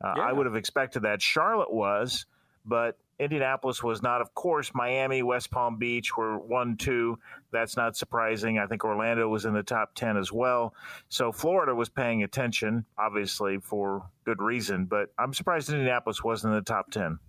[0.03, 0.23] Uh, yeah.
[0.23, 1.21] I would have expected that.
[1.21, 2.25] Charlotte was,
[2.65, 4.21] but Indianapolis was not.
[4.21, 7.17] Of course, Miami, West Palm Beach were one, two.
[7.51, 8.59] That's not surprising.
[8.59, 10.73] I think Orlando was in the top 10 as well.
[11.09, 16.59] So Florida was paying attention, obviously, for good reason, but I'm surprised Indianapolis wasn't in
[16.59, 17.19] the top 10.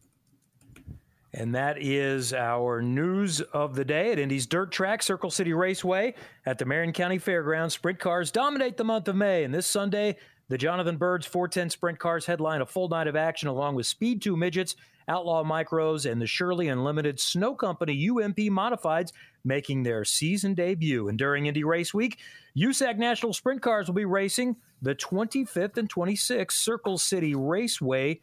[1.39, 6.15] And that is our news of the day at Indy's Dirt Track, Circle City Raceway
[6.47, 7.75] at the Marion County Fairgrounds.
[7.75, 9.45] Sprint cars dominate the month of May.
[9.45, 10.17] And this Sunday,
[10.49, 14.23] the Jonathan Byrds 410 Sprint Cars headline a full night of action along with Speed
[14.23, 14.77] 2 Midgets
[15.09, 19.13] Outlaw Micros, and the Shirley Unlimited Snow Company UMP Modifieds
[19.45, 21.09] making their season debut.
[21.09, 22.19] And during Indy Race Week,
[22.57, 28.21] USAC National Sprint Cars will be racing the 25th and 26th Circle City Raceway.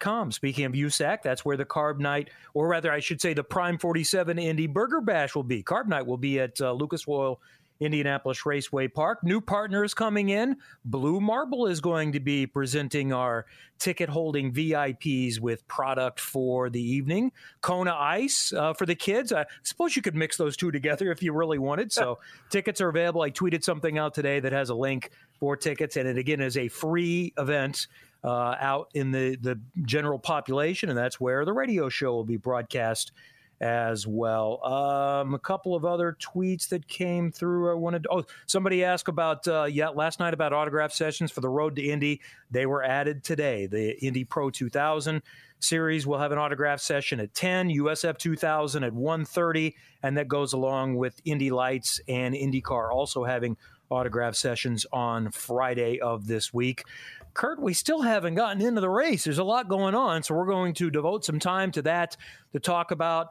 [0.00, 0.32] Com.
[0.32, 3.78] Speaking of USAC, that's where the Carb Night, or rather, I should say, the Prime
[3.78, 5.62] 47 Indy Burger Bash will be.
[5.62, 7.40] Carb Night will be at uh, Lucas Oil
[7.80, 9.24] Indianapolis Raceway Park.
[9.24, 10.56] New partners coming in.
[10.84, 13.46] Blue Marble is going to be presenting our
[13.78, 17.32] ticket holding VIPs with product for the evening.
[17.62, 19.32] Kona Ice uh, for the kids.
[19.32, 21.90] I suppose you could mix those two together if you really wanted.
[21.90, 22.18] So
[22.50, 23.22] tickets are available.
[23.22, 26.58] I tweeted something out today that has a link for tickets, and it again is
[26.58, 27.86] a free event.
[28.22, 32.36] Uh, out in the, the general population, and that's where the radio show will be
[32.36, 33.12] broadcast
[33.60, 34.64] as well.
[34.64, 37.70] Um, a couple of other tweets that came through.
[37.70, 38.04] I wanted.
[38.04, 41.76] To, oh, somebody asked about uh, yeah last night about autograph sessions for the Road
[41.76, 42.20] to Indy.
[42.50, 43.66] They were added today.
[43.66, 45.22] The Indy Pro 2000
[45.60, 50.54] series will have an autograph session at 10, USF 2000 at 1:30, and that goes
[50.54, 53.56] along with Indy Lights and IndyCar also having
[53.90, 56.84] autograph sessions on Friday of this week.
[57.34, 59.24] Curt, we still haven't gotten into the race.
[59.24, 62.16] There's a lot going on, so we're going to devote some time to that
[62.52, 63.28] to talk about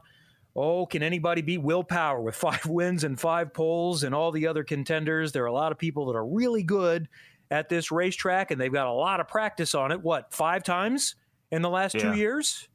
[0.55, 4.47] oh, can anybody beat Will Power with five wins and five poles and all the
[4.47, 5.31] other contenders?
[5.31, 7.07] There are a lot of people that are really good
[7.51, 10.01] at this racetrack, and they've got a lot of practice on it.
[10.01, 11.15] What, five times
[11.51, 12.01] in the last yeah.
[12.01, 12.67] two years?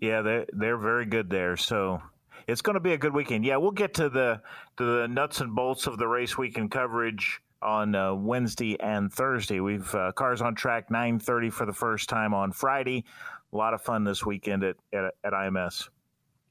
[0.00, 1.56] Yeah, they're, they're very good there.
[1.56, 2.02] So
[2.46, 3.44] it's going to be a good weekend.
[3.44, 4.42] Yeah, we'll get to the
[4.76, 9.60] to the nuts and bolts of the race weekend coverage on uh, Wednesday and Thursday.
[9.60, 13.04] We've uh, cars on track 9:30 for the first time on Friday.
[13.52, 15.88] A lot of fun this weekend at, at, at IMS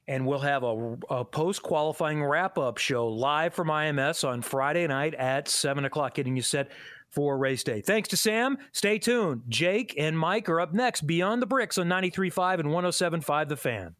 [0.09, 4.87] and we'll have a, a post qualifying wrap up show live from IMS on Friday
[4.87, 6.71] night at 7 o'clock, getting you set
[7.09, 7.81] for race day.
[7.81, 8.57] Thanks to Sam.
[8.71, 9.43] Stay tuned.
[9.47, 13.95] Jake and Mike are up next beyond the bricks on 93.5 and 107.5 The Fan.